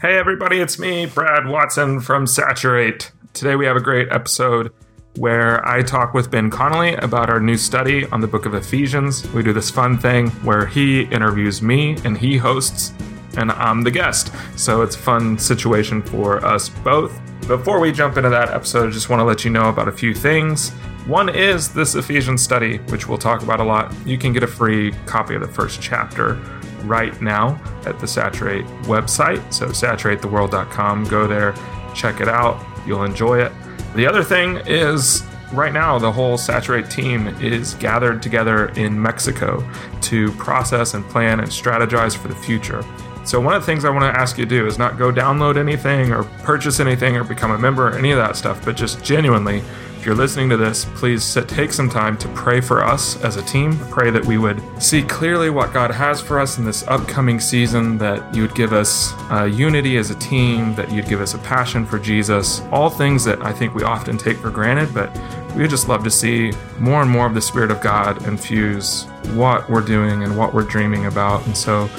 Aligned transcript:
Hey, 0.00 0.16
everybody, 0.16 0.60
it's 0.60 0.78
me, 0.78 1.06
Brad 1.06 1.48
Watson 1.48 1.98
from 1.98 2.24
Saturate. 2.24 3.10
Today 3.32 3.56
we 3.56 3.66
have 3.66 3.74
a 3.74 3.80
great 3.80 4.06
episode 4.12 4.72
where 5.16 5.66
I 5.66 5.82
talk 5.82 6.14
with 6.14 6.30
Ben 6.30 6.50
Connelly 6.50 6.94
about 6.94 7.28
our 7.28 7.40
new 7.40 7.56
study 7.56 8.06
on 8.10 8.20
the 8.20 8.28
book 8.28 8.46
of 8.46 8.54
Ephesians. 8.54 9.28
We 9.32 9.42
do 9.42 9.52
this 9.52 9.70
fun 9.70 9.98
thing 9.98 10.28
where 10.44 10.66
he 10.66 11.02
interviews 11.06 11.62
me 11.62 11.96
and 12.04 12.16
he 12.16 12.36
hosts, 12.36 12.92
and 13.38 13.50
I'm 13.50 13.82
the 13.82 13.90
guest. 13.90 14.32
So 14.54 14.82
it's 14.82 14.94
a 14.94 15.00
fun 15.00 15.36
situation 15.36 16.00
for 16.00 16.46
us 16.46 16.68
both. 16.68 17.20
Before 17.48 17.80
we 17.80 17.90
jump 17.90 18.16
into 18.18 18.30
that 18.30 18.50
episode, 18.50 18.90
I 18.90 18.92
just 18.92 19.10
want 19.10 19.18
to 19.18 19.24
let 19.24 19.44
you 19.44 19.50
know 19.50 19.68
about 19.68 19.88
a 19.88 19.92
few 19.92 20.14
things. 20.14 20.70
One 21.08 21.28
is 21.28 21.72
this 21.72 21.96
Ephesians 21.96 22.40
study, 22.40 22.78
which 22.90 23.08
we'll 23.08 23.18
talk 23.18 23.42
about 23.42 23.58
a 23.58 23.64
lot. 23.64 23.92
You 24.06 24.16
can 24.16 24.32
get 24.32 24.44
a 24.44 24.46
free 24.46 24.92
copy 25.06 25.34
of 25.34 25.40
the 25.40 25.48
first 25.48 25.82
chapter 25.82 26.34
right 26.84 27.20
now 27.20 27.60
at 27.86 27.98
the 27.98 28.06
Saturate 28.06 28.64
website. 28.84 29.52
So, 29.52 29.66
saturatetheworld.com. 29.66 31.04
Go 31.04 31.26
there, 31.26 31.54
check 31.94 32.20
it 32.20 32.28
out. 32.28 32.64
You'll 32.86 33.04
enjoy 33.04 33.40
it. 33.40 33.52
The 33.94 34.06
other 34.06 34.22
thing 34.22 34.58
is, 34.66 35.22
right 35.52 35.72
now, 35.72 35.98
the 35.98 36.12
whole 36.12 36.36
Saturate 36.38 36.90
team 36.90 37.28
is 37.40 37.74
gathered 37.74 38.22
together 38.22 38.68
in 38.70 39.00
Mexico 39.00 39.68
to 40.02 40.30
process 40.32 40.94
and 40.94 41.04
plan 41.08 41.40
and 41.40 41.48
strategize 41.48 42.16
for 42.16 42.28
the 42.28 42.36
future. 42.36 42.84
So, 43.24 43.40
one 43.40 43.54
of 43.54 43.62
the 43.62 43.66
things 43.66 43.84
I 43.84 43.90
want 43.90 44.02
to 44.02 44.20
ask 44.20 44.38
you 44.38 44.44
to 44.44 44.48
do 44.48 44.66
is 44.66 44.78
not 44.78 44.96
go 44.96 45.12
download 45.12 45.58
anything 45.58 46.12
or 46.12 46.24
purchase 46.42 46.80
anything 46.80 47.16
or 47.16 47.24
become 47.24 47.50
a 47.50 47.58
member 47.58 47.88
or 47.88 47.98
any 47.98 48.10
of 48.10 48.18
that 48.18 48.36
stuff, 48.36 48.64
but 48.64 48.76
just 48.76 49.04
genuinely 49.04 49.62
if 49.98 50.06
you're 50.06 50.14
listening 50.14 50.48
to 50.48 50.56
this, 50.56 50.84
please 50.94 51.24
sit, 51.24 51.48
take 51.48 51.72
some 51.72 51.90
time 51.90 52.16
to 52.18 52.28
pray 52.28 52.60
for 52.60 52.84
us 52.84 53.20
as 53.24 53.34
a 53.36 53.42
team. 53.42 53.76
Pray 53.90 54.10
that 54.12 54.24
we 54.24 54.38
would 54.38 54.62
see 54.80 55.02
clearly 55.02 55.50
what 55.50 55.72
God 55.72 55.90
has 55.90 56.20
for 56.20 56.38
us 56.38 56.56
in 56.56 56.64
this 56.64 56.86
upcoming 56.86 57.40
season, 57.40 57.98
that 57.98 58.32
you 58.32 58.42
would 58.42 58.54
give 58.54 58.72
us 58.72 59.12
uh, 59.32 59.50
unity 59.52 59.96
as 59.96 60.10
a 60.10 60.14
team, 60.14 60.72
that 60.76 60.92
you'd 60.92 61.08
give 61.08 61.20
us 61.20 61.34
a 61.34 61.38
passion 61.38 61.84
for 61.84 61.98
Jesus, 61.98 62.60
all 62.70 62.88
things 62.88 63.24
that 63.24 63.42
I 63.42 63.52
think 63.52 63.74
we 63.74 63.82
often 63.82 64.16
take 64.16 64.36
for 64.36 64.50
granted, 64.50 64.94
but 64.94 65.12
we 65.56 65.62
would 65.62 65.70
just 65.70 65.88
love 65.88 66.04
to 66.04 66.12
see 66.12 66.52
more 66.78 67.02
and 67.02 67.10
more 67.10 67.26
of 67.26 67.34
the 67.34 67.42
Spirit 67.42 67.72
of 67.72 67.80
God 67.80 68.24
infuse 68.28 69.04
what 69.34 69.68
we're 69.68 69.80
doing 69.80 70.22
and 70.22 70.38
what 70.38 70.54
we're 70.54 70.62
dreaming 70.62 71.06
about. 71.06 71.44
And 71.44 71.56
so, 71.56 71.90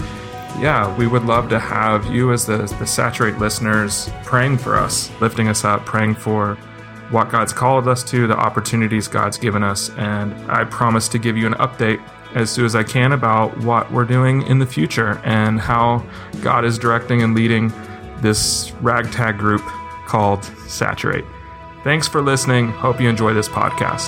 yeah, 0.58 0.96
we 0.96 1.06
would 1.06 1.26
love 1.26 1.50
to 1.50 1.60
have 1.60 2.06
you 2.06 2.32
as 2.32 2.46
the, 2.46 2.60
the 2.80 2.88
Saturate 2.88 3.40
listeners 3.40 4.10
praying 4.24 4.60
for 4.60 4.78
us, 4.78 5.12
lifting 5.20 5.50
us 5.50 5.66
up, 5.66 5.86
praying 5.86 6.16
for 6.16 6.58
what 7.12 7.30
God's 7.30 7.54
called 7.54 7.88
us 7.88 8.04
to, 8.06 8.28
the 8.28 8.38
opportunities 8.38 9.08
God's 9.08 9.38
given 9.38 9.64
us, 9.64 9.90
and 9.92 10.34
I 10.52 10.64
promise 10.64 11.08
to 11.10 11.20
give 11.20 11.38
you 11.38 11.48
an 11.48 11.54
update 11.54 12.02
as 12.36 12.52
soon 12.52 12.66
as 12.66 12.76
I 12.76 12.84
can 12.84 13.12
about 13.12 13.58
what 13.60 13.92
we're 13.92 14.06
doing 14.06 14.44
in 14.44 14.60
the 14.60 14.66
future 14.66 15.20
and 15.24 15.60
how 15.60 16.06
God 16.42 16.64
is 16.64 16.78
directing 16.78 17.24
and 17.24 17.34
leading 17.34 17.74
this 18.22 18.72
ragtag 18.82 19.38
group 19.38 19.62
called 20.06 20.44
Saturate. 20.68 21.26
Thanks 21.84 22.08
for 22.08 22.22
listening. 22.22 22.70
Hope 22.70 23.00
you 23.02 23.10
enjoy 23.10 23.34
this 23.34 23.50
podcast. 23.50 24.08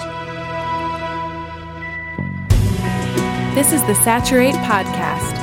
This 3.55 3.73
is 3.73 3.83
the 3.85 3.95
Saturate 3.95 4.55
Podcast. 4.55 5.40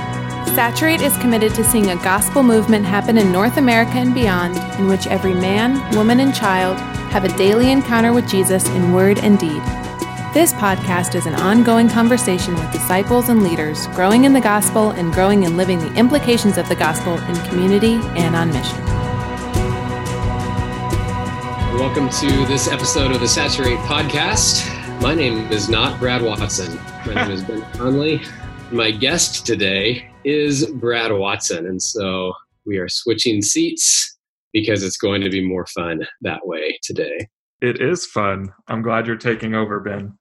Saturate 0.55 1.03
is 1.03 1.17
committed 1.19 1.55
to 1.55 1.63
seeing 1.63 1.91
a 1.91 1.97
gospel 1.97 2.43
movement 2.43 2.85
happen 2.85 3.19
in 3.19 3.31
North 3.31 3.59
America 3.59 3.93
and 3.93 4.15
beyond, 4.15 4.57
in 4.81 4.89
which 4.89 5.07
every 5.07 5.35
man, 5.35 5.95
woman, 5.95 6.21
and 6.21 6.35
child 6.35 6.79
have 7.11 7.25
a 7.25 7.37
daily 7.37 7.71
encounter 7.71 8.13
with 8.13 8.29
Jesus 8.29 8.67
in 8.71 8.93
word 8.93 9.19
and 9.19 9.39
deed. 9.39 9.63
This 10.35 10.53
podcast 10.55 11.15
is 11.15 11.27
an 11.27 11.35
ongoing 11.35 11.89
conversation 11.89 12.55
with 12.55 12.73
disciples 12.73 13.29
and 13.29 13.43
leaders 13.43 13.87
growing 13.89 14.25
in 14.25 14.33
the 14.33 14.41
gospel 14.41 14.91
and 14.91 15.13
growing 15.13 15.45
in 15.45 15.57
living 15.57 15.79
the 15.79 15.95
implications 15.95 16.59
of 16.59 16.69
the 16.69 16.77
gospel 16.77 17.19
in 17.19 17.37
community 17.47 17.95
and 18.17 18.35
on 18.35 18.49
mission. 18.49 18.85
Welcome 21.79 22.09
to 22.09 22.47
this 22.47 22.69
episode 22.69 23.13
of 23.13 23.21
the 23.21 23.29
Saturate 23.29 23.79
podcast. 23.81 24.67
My 25.01 25.15
name 25.15 25.51
is 25.53 25.69
not 25.69 26.01
Brad 26.01 26.23
Watson. 26.23 26.79
My 27.07 27.15
name 27.15 27.31
is 27.31 27.45
Ben 27.45 27.63
Connelly. 27.73 28.23
My 28.71 28.91
guest 28.91 29.47
today 29.47 30.08
is 30.25 30.67
Brad 30.67 31.13
Watson. 31.13 31.67
And 31.67 31.83
so 31.83 32.33
we 32.67 32.79
are 32.79 32.89
switching 32.89 33.43
seats 33.43 34.17
because 34.53 34.83
it's 34.83 34.97
going 34.97 35.21
to 35.23 35.31
be 35.31 35.45
more 35.45 35.67
fun 35.67 36.07
that 36.23 36.47
way 36.47 36.79
today. 36.83 37.29
It 37.61 37.81
is 37.81 38.07
fun. 38.07 38.53
I'm 38.69 38.83
glad 38.83 39.07
you're 39.07 39.17
taking 39.17 39.55
over, 39.55 39.81
Ben. 39.81 40.17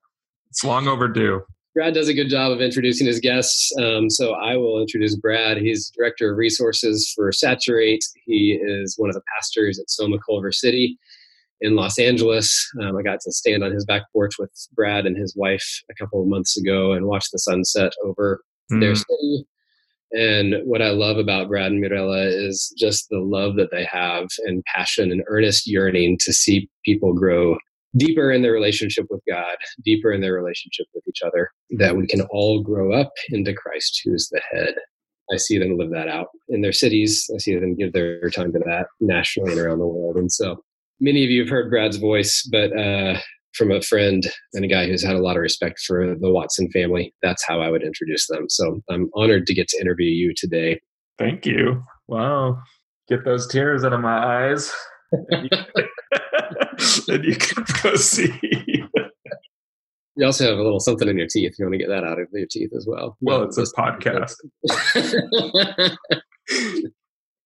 It's 0.49 0.63
long 0.63 0.87
overdue. 0.87 1.43
Brad 1.75 1.93
does 1.93 2.07
a 2.07 2.13
good 2.13 2.29
job 2.29 2.51
of 2.51 2.59
introducing 2.59 3.05
his 3.05 3.19
guests. 3.19 3.71
Um, 3.77 4.09
so 4.09 4.33
I 4.33 4.57
will 4.57 4.81
introduce 4.81 5.15
Brad. 5.15 5.57
He's 5.57 5.91
Director 5.91 6.31
of 6.31 6.37
Resources 6.37 7.11
for 7.15 7.31
Saturate. 7.31 8.03
He 8.25 8.59
is 8.61 8.95
one 8.97 9.09
of 9.09 9.15
the 9.15 9.21
pastors 9.35 9.77
at 9.79 9.89
Soma 9.89 10.17
Culver 10.25 10.51
City 10.51 10.97
in 11.61 11.75
Los 11.75 11.99
Angeles. 11.99 12.67
Um, 12.81 12.97
I 12.97 13.03
got 13.03 13.19
to 13.21 13.31
stand 13.31 13.63
on 13.63 13.71
his 13.71 13.85
back 13.85 14.03
porch 14.11 14.39
with 14.39 14.51
Brad 14.73 15.05
and 15.05 15.15
his 15.15 15.35
wife 15.35 15.83
a 15.91 15.93
couple 15.93 16.21
of 16.21 16.27
months 16.27 16.57
ago 16.57 16.93
and 16.93 17.05
watch 17.05 17.29
the 17.31 17.37
sunset 17.37 17.91
over 18.03 18.41
mm. 18.71 18.79
their 18.79 18.95
city. 18.95 19.45
And 20.11 20.55
what 20.63 20.81
I 20.81 20.89
love 20.89 21.17
about 21.17 21.49
Brad 21.49 21.71
and 21.71 21.81
Mirella 21.81 22.27
is 22.27 22.73
just 22.77 23.07
the 23.09 23.19
love 23.19 23.55
that 23.57 23.71
they 23.71 23.85
have 23.85 24.27
and 24.45 24.63
passion 24.73 25.11
and 25.11 25.23
earnest 25.27 25.67
yearning 25.67 26.17
to 26.21 26.33
see 26.33 26.69
people 26.85 27.13
grow 27.13 27.57
deeper 27.95 28.31
in 28.31 28.41
their 28.41 28.51
relationship 28.51 29.05
with 29.09 29.21
God, 29.27 29.57
deeper 29.83 30.11
in 30.11 30.21
their 30.21 30.33
relationship 30.33 30.85
with 30.93 31.03
each 31.07 31.21
other, 31.25 31.49
that 31.77 31.97
we 31.97 32.07
can 32.07 32.21
all 32.31 32.61
grow 32.61 32.93
up 32.93 33.11
into 33.29 33.53
Christ, 33.53 34.01
who 34.03 34.13
is 34.13 34.29
the 34.29 34.41
head. 34.51 34.75
I 35.31 35.37
see 35.37 35.57
them 35.57 35.77
live 35.77 35.91
that 35.91 36.07
out 36.07 36.27
in 36.49 36.61
their 36.61 36.71
cities. 36.71 37.29
I 37.33 37.37
see 37.37 37.55
them 37.55 37.75
give 37.75 37.93
their 37.93 38.29
time 38.29 38.53
to 38.53 38.59
that 38.59 38.87
nationally 39.01 39.51
and 39.51 39.61
around 39.61 39.79
the 39.79 39.87
world. 39.87 40.15
And 40.15 40.31
so 40.31 40.63
many 41.01 41.23
of 41.23 41.29
you 41.29 41.41
have 41.41 41.49
heard 41.49 41.69
Brad's 41.69 41.97
voice, 41.97 42.47
but 42.49 42.71
uh, 42.77 43.19
from 43.53 43.71
a 43.71 43.81
friend 43.81 44.23
and 44.53 44.63
a 44.63 44.67
guy 44.67 44.87
who's 44.87 45.03
had 45.03 45.15
a 45.15 45.21
lot 45.21 45.35
of 45.35 45.41
respect 45.41 45.79
for 45.79 46.15
the 46.19 46.31
Watson 46.31 46.69
family. 46.71 47.13
That's 47.21 47.45
how 47.45 47.61
I 47.61 47.69
would 47.69 47.83
introduce 47.83 48.27
them. 48.27 48.45
So 48.49 48.81
I'm 48.89 49.09
honored 49.15 49.47
to 49.47 49.53
get 49.53 49.67
to 49.69 49.81
interview 49.81 50.09
you 50.09 50.33
today. 50.35 50.79
Thank 51.17 51.45
you. 51.45 51.83
Wow. 52.07 52.59
Get 53.09 53.25
those 53.25 53.47
tears 53.47 53.83
out 53.83 53.93
of 53.93 54.01
my 54.01 54.47
eyes. 54.47 54.73
and 55.11 55.49
you 57.23 57.35
can 57.39 57.65
go 57.81 57.95
see. 57.95 58.33
You 60.17 60.25
also 60.25 60.45
have 60.49 60.57
a 60.57 60.63
little 60.63 60.79
something 60.79 61.07
in 61.07 61.17
your 61.17 61.27
teeth. 61.27 61.55
You 61.59 61.65
want 61.65 61.73
to 61.73 61.77
get 61.77 61.89
that 61.89 62.03
out 62.03 62.19
of 62.19 62.27
your 62.33 62.47
teeth 62.49 62.71
as 62.75 62.87
well. 62.87 63.15
Well, 63.21 63.43
it's 63.43 63.57
a 63.57 63.63
podcast. 63.63 64.33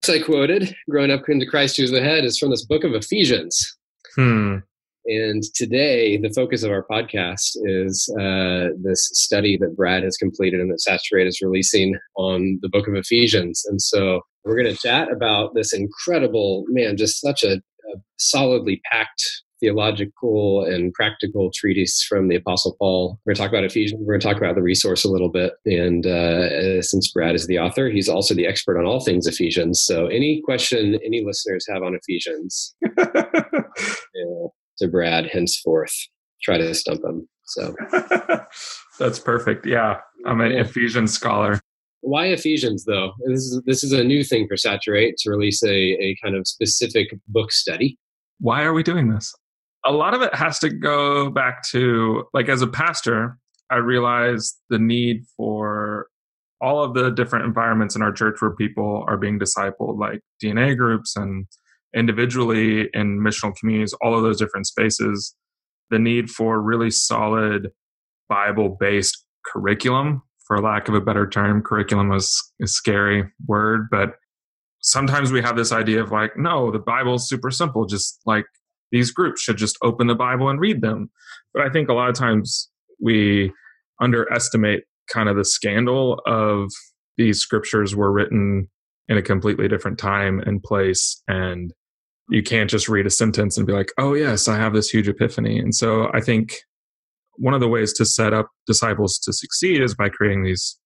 so 0.04 0.14
I 0.14 0.20
quoted, 0.20 0.74
growing 0.90 1.12
up 1.12 1.28
into 1.28 1.46
Christ 1.46 1.76
who's 1.76 1.92
the 1.92 2.02
head, 2.02 2.24
is 2.24 2.38
from 2.38 2.50
this 2.50 2.66
book 2.66 2.86
of 2.86 2.94
Ephesians. 2.94 3.78
Hmm. 4.16 4.60
And 5.06 5.44
today, 5.56 6.18
the 6.18 6.30
focus 6.30 6.64
of 6.64 6.72
our 6.72 6.86
podcast 6.90 7.58
is 7.64 8.14
uh, 8.20 8.70
this 8.82 9.10
study 9.14 9.58
that 9.58 9.76
Brad 9.76 10.04
has 10.04 10.18
completed 10.18 10.60
and 10.60 10.72
that 10.72 10.82
Saturate 10.82 11.28
is 11.28 11.42
releasing 11.42 11.98
on 12.16 12.60
the 12.62 12.70
book 12.70 12.88
of 12.88 12.96
Ephesians. 12.96 13.66
And 13.68 13.82
so 13.82 14.22
we're 14.46 14.62
going 14.62 14.74
to 14.74 14.82
chat 14.82 15.12
about 15.12 15.56
this 15.56 15.74
incredible, 15.74 16.66
man, 16.68 16.98
just 16.98 17.20
such 17.20 17.44
a, 17.44 17.54
a 17.54 17.98
solidly 18.18 18.82
packed 18.92 19.24
theological 19.62 20.66
and 20.66 20.92
practical 20.94 21.52
treatise 21.54 22.04
from 22.04 22.28
the 22.28 22.36
Apostle 22.36 22.76
Paul. 22.80 23.20
We're 23.26 23.32
going 23.32 23.36
to 23.36 23.42
talk 23.44 23.52
about 23.52 23.64
Ephesians. 23.64 24.02
We're 24.02 24.14
going 24.14 24.22
to 24.22 24.28
talk 24.28 24.38
about 24.38 24.56
the 24.56 24.64
resource 24.64 25.06
a 25.06 25.10
little 25.10 25.30
bit. 25.30 25.54
And 25.66 26.06
uh, 26.06 26.82
since 26.82 27.12
Brad 27.12 27.36
is 27.36 27.48
the 27.48 27.60
author, 27.60 27.90
he's 27.90 28.10
also 28.10 28.34
the 28.34 28.48
expert 28.48 28.78
on 28.80 28.86
all 28.86 29.00
things 29.00 29.28
Ephesians. 29.28 29.80
So, 29.80 30.08
any 30.08 30.42
question 30.42 31.00
any 31.06 31.24
listeners 31.24 31.66
have 31.72 31.84
on 31.84 31.96
Ephesians, 31.96 32.76
yeah, 32.98 34.48
to 34.82 34.88
Brad 34.88 35.28
henceforth. 35.28 35.96
Try 36.44 36.58
to 36.58 36.74
stump 36.74 37.04
him. 37.04 37.28
So 37.46 37.76
that's 39.00 39.20
perfect. 39.20 39.66
Yeah, 39.66 39.98
I'm 40.26 40.42
an. 40.42 40.52
Ephesians 40.52 41.14
scholar. 41.14 41.60
Why 42.02 42.28
Ephesians 42.28 42.86
though? 42.86 43.14
This 43.28 43.40
is 43.40 43.62
this 43.66 43.84
is 43.84 43.92
a 43.92 44.04
new 44.04 44.24
thing 44.24 44.48
for 44.48 44.58
Saturate 44.58 45.18
to 45.18 45.30
release 45.30 45.64
a, 45.64 45.70
a 45.70 46.16
kind 46.24 46.36
of 46.36 46.48
specific 46.48 47.10
book 47.28 47.52
study. 47.52 47.98
Why 48.40 48.64
are 48.64 48.74
we 48.74 48.84
doing 48.84 49.10
this? 49.10 49.34
A 49.86 49.92
lot 49.92 50.14
of 50.14 50.22
it 50.22 50.34
has 50.34 50.60
to 50.60 50.70
go 50.70 51.30
back 51.30 51.64
to 51.70 52.26
like 52.34 52.50
as 52.50 52.62
a 52.62 52.68
pastor, 52.68 53.38
I 53.70 53.78
realized 53.78 54.58
the 54.70 54.80
need 54.80 55.24
for 55.38 56.08
all 56.62 56.84
of 56.84 56.94
the 56.94 57.10
different 57.10 57.46
environments 57.46 57.96
in 57.96 58.02
our 58.02 58.12
church 58.12 58.42
where 58.42 58.52
people 58.52 59.04
are 59.08 59.18
being 59.18 59.40
discipled, 59.40 59.98
like 59.98 60.22
DNA 60.44 60.78
groups 60.78 61.16
and 61.16 61.48
individually 61.96 62.90
in 62.94 63.20
missional 63.20 63.56
communities, 63.56 63.94
all 64.02 64.16
of 64.16 64.24
those 64.24 64.38
different 64.40 64.68
spaces, 64.68 65.36
the 65.90 66.00
need 66.00 66.30
for 66.30 66.62
really 66.62 66.92
solid 66.92 67.72
Bible 68.30 68.78
based 68.80 69.26
curriculum, 69.46 70.22
for 70.46 70.62
lack 70.62 70.88
of 70.88 70.96
a 70.96 71.02
better 71.02 71.28
term. 71.28 71.62
Curriculum 71.62 72.12
is 72.14 72.42
a 72.62 72.68
scary 72.68 73.30
word, 73.46 73.88
but 73.92 74.16
sometimes 74.82 75.32
we 75.32 75.42
have 75.42 75.56
this 75.56 75.72
idea 75.72 76.02
of 76.02 76.12
like, 76.12 76.38
no, 76.38 76.72
the 76.72 76.80
Bible's 76.80 77.28
super 77.28 77.52
simple. 77.52 77.86
Just 77.86 78.20
like 78.26 78.46
these 78.92 79.12
groups 79.12 79.42
should 79.42 79.58
just 79.58 79.78
open 79.84 80.08
the 80.08 80.16
Bible 80.16 80.50
and 80.50 80.60
read 80.60 80.82
them. 80.82 81.10
But 81.54 81.64
I 81.64 81.70
think 81.70 81.90
a 81.90 81.94
lot 81.94 82.10
of 82.10 82.16
times 82.16 82.70
we 83.00 83.52
underestimate 84.02 84.84
kind 85.12 85.30
of 85.30 85.36
the 85.36 85.46
scandal 85.46 86.22
of 86.26 86.70
these 87.18 87.40
scriptures 87.40 87.96
were 87.96 88.12
written 88.12 88.70
in 89.08 89.18
a 89.18 89.22
completely 89.22 89.68
different 89.68 89.98
time 89.98 90.40
and 90.40 90.64
place 90.64 91.22
and 91.28 91.74
you 92.32 92.42
can't 92.42 92.70
just 92.70 92.88
read 92.88 93.06
a 93.06 93.10
sentence 93.10 93.58
and 93.58 93.68
be 93.68 93.74
like 93.74 93.92
oh 93.98 94.14
yes 94.14 94.48
i 94.48 94.56
have 94.56 94.74
this 94.74 94.90
huge 94.90 95.08
epiphany. 95.08 95.60
And 95.60 95.76
so 95.76 96.10
i 96.14 96.22
think 96.22 96.56
one 97.38 97.54
of 97.54 97.60
the 97.60 97.68
ways 97.68 97.94
to 97.94 98.06
set 98.06 98.34
up 98.34 98.50
disciples 98.68 99.18
to 99.20 99.34
succeed 99.34 99.82
is 99.82 99.96
by 99.96 100.10
creating 100.10 100.44
these 100.44 100.78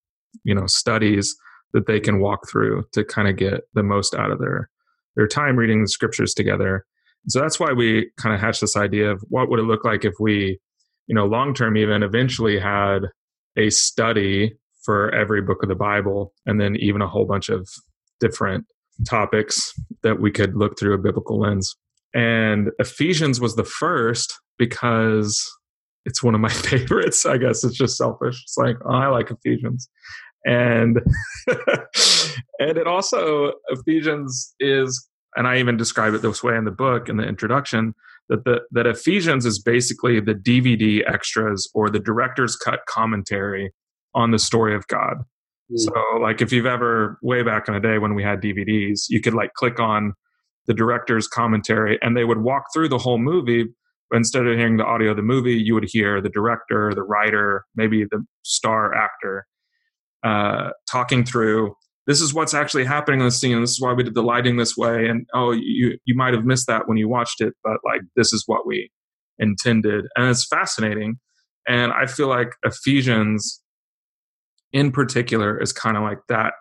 you 0.44 0.56
know 0.56 0.66
studies 0.68 1.36
that 1.74 1.88
they 1.88 2.00
can 2.00 2.20
walk 2.20 2.50
through 2.50 2.84
to 2.94 3.04
kind 3.04 3.28
of 3.28 3.36
get 3.36 3.62
the 3.74 3.84
most 3.84 4.16
out 4.16 4.32
of 4.32 4.40
their 4.40 4.70
their 5.16 5.28
time 5.28 5.56
reading 5.56 5.82
the 5.82 5.88
scriptures 5.88 6.34
together. 6.34 6.86
So 7.28 7.40
that's 7.40 7.60
why 7.60 7.74
we 7.74 8.12
kind 8.18 8.36
of 8.36 8.42
hatched 8.42 8.62
this 8.62 8.78
idea 8.78 9.12
of 9.12 9.24
what 9.30 9.50
would 9.50 9.60
it 9.60 9.64
look 9.64 9.84
like 9.86 10.06
if 10.06 10.14
we 10.20 10.60
you 11.08 11.16
know 11.16 11.26
long 11.26 11.54
term 11.54 11.78
even 11.78 12.04
eventually 12.04 12.60
had 12.60 13.08
a 13.58 13.70
study 13.70 14.56
for 14.84 15.14
every 15.14 15.42
book 15.42 15.64
of 15.64 15.70
the 15.70 15.76
bible 15.76 16.34
and 16.46 16.62
then 16.62 16.76
even 16.76 17.02
a 17.02 17.08
whole 17.08 17.26
bunch 17.26 17.50
of 17.50 17.68
different 18.20 18.66
topics 19.08 19.74
that 20.04 20.20
we 20.20 20.32
could 20.32 20.56
look 20.56 20.80
through 20.80 20.94
a 20.94 20.98
biblical 20.98 21.40
lens. 21.40 21.76
And 22.14 22.72
ephesians 22.80 23.42
was 23.42 23.56
the 23.56 23.64
first 23.64 24.40
because 24.58 25.52
it's 26.06 26.24
one 26.24 26.36
of 26.36 26.42
my 26.42 26.50
favorites 26.50 27.26
i 27.26 27.38
guess. 27.38 27.64
It's 27.64 27.78
just 27.78 27.98
selfish. 27.98 28.42
It's 28.44 28.58
like 28.58 28.78
oh, 28.86 28.94
i 28.94 29.08
like 29.08 29.32
ephesians. 29.32 29.90
And 30.46 31.02
and 32.60 32.78
it 32.78 32.88
also 32.88 33.54
ephesians 33.70 34.54
is 34.60 35.08
and 35.36 35.48
i 35.48 35.58
even 35.58 35.78
describe 35.78 36.14
it 36.14 36.22
this 36.22 36.44
way 36.44 36.56
in 36.56 36.66
the 36.66 36.72
book 36.72 37.10
in 37.10 37.18
the 37.18 37.28
introduction 37.28 37.94
that 38.30 38.44
the 38.46 38.62
that 38.72 38.88
ephesians 38.88 39.46
is 39.46 39.60
basically 39.60 40.20
the 40.20 40.34
dvd 40.34 41.02
extras 41.12 41.70
or 41.74 41.90
the 41.90 42.00
director's 42.00 42.56
cut 42.56 42.80
commentary 42.88 43.72
on 44.14 44.32
the 44.32 44.40
story 44.40 44.76
of 44.76 44.88
god 44.88 45.18
mm. 45.72 45.78
so 45.78 45.92
like 46.22 46.42
if 46.42 46.52
you've 46.52 46.66
ever 46.66 47.18
way 47.22 47.44
back 47.44 47.68
in 47.68 47.74
the 47.74 47.80
day 47.80 47.98
when 47.98 48.16
we 48.16 48.24
had 48.24 48.42
dvds 48.42 49.06
you 49.10 49.22
could 49.22 49.34
like 49.34 49.54
click 49.54 49.80
on 49.80 50.14
the 50.68 50.74
director's 50.74 51.28
commentary 51.28 52.00
and 52.02 52.18
they 52.18 52.24
would 52.24 52.40
walk 52.40 52.64
through 52.74 52.90
the 52.90 52.98
whole 52.98 53.18
movie 53.18 53.66
but 54.10 54.18
instead 54.18 54.46
of 54.46 54.58
hearing 54.58 54.78
the 54.78 54.86
audio 54.86 55.12
of 55.12 55.18
the 55.18 55.24
movie 55.24 55.56
you 55.56 55.74
would 55.74 55.88
hear 55.88 56.22
the 56.22 56.30
director 56.30 56.94
the 56.94 57.04
writer 57.04 57.66
maybe 57.76 58.04
the 58.06 58.24
star 58.44 58.94
actor 58.94 59.46
uh, 60.24 60.72
talking 60.90 61.24
through 61.24 61.76
this 62.08 62.22
is 62.22 62.34
what's 62.34 62.54
actually 62.54 62.86
happening 62.86 63.20
in 63.20 63.26
the 63.26 63.32
scene. 63.32 63.60
This 63.60 63.72
is 63.72 63.82
why 63.82 63.94
we 63.94 64.04
did 64.04 64.14
the 64.14 64.22
lighting 64.22 64.58
this 64.58 64.78
way. 64.78 65.08
And 65.08 65.26
oh, 65.34 65.52
you 65.52 65.98
you 66.06 66.16
might 66.16 66.34
have 66.34 66.46
missed 66.46 66.68
that 66.68 66.88
when 66.88 66.98
you 66.98 67.10
watched 67.10 67.42
it, 67.42 67.54
but 67.64 67.78
like 67.84 68.02
this 68.16 68.32
is 68.32 68.44
what 68.46 68.68
we 68.68 68.92
intended, 69.40 70.06
and 70.16 70.30
it's 70.30 70.46
fascinating. 70.46 71.20
And 71.68 71.92
I 71.92 72.06
feel 72.06 72.28
like 72.28 72.52
Ephesians, 72.64 73.62
in 74.76 74.92
particular, 74.92 75.60
is 75.60 75.72
kind 75.74 75.96
of 75.96 76.04
like 76.04 76.20
that 76.28 76.54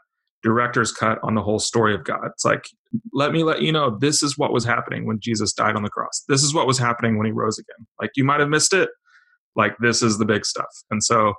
director's 0.44 0.92
cut 0.92 1.18
on 1.24 1.34
the 1.34 1.42
whole 1.42 1.58
story 1.58 1.94
of 1.94 2.04
God. 2.04 2.26
It's 2.26 2.44
like, 2.44 2.68
let 3.12 3.32
me 3.32 3.42
let 3.42 3.60
you 3.60 3.72
know 3.72 3.98
this 3.98 4.22
is 4.22 4.38
what 4.38 4.52
was 4.52 4.64
happening 4.64 5.04
when 5.04 5.18
Jesus 5.20 5.52
died 5.52 5.74
on 5.74 5.82
the 5.82 5.90
cross. 5.90 6.22
This 6.28 6.42
is 6.42 6.54
what 6.54 6.66
was 6.66 6.78
happening 6.78 7.18
when 7.18 7.26
he 7.26 7.32
rose 7.32 7.58
again. 7.58 7.86
Like 8.00 8.10
you 8.14 8.24
might 8.24 8.40
have 8.40 8.48
missed 8.48 8.72
it. 8.72 8.88
Like 9.56 9.74
this 9.80 10.00
is 10.00 10.18
the 10.18 10.24
big 10.24 10.46
stuff. 10.46 10.70
And 10.90 11.02
so 11.02 11.34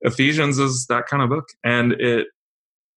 Ephesians 0.00 0.58
is 0.58 0.86
that 0.88 1.06
kind 1.06 1.22
of 1.22 1.28
book. 1.28 1.44
And 1.62 1.92
it, 1.92 2.26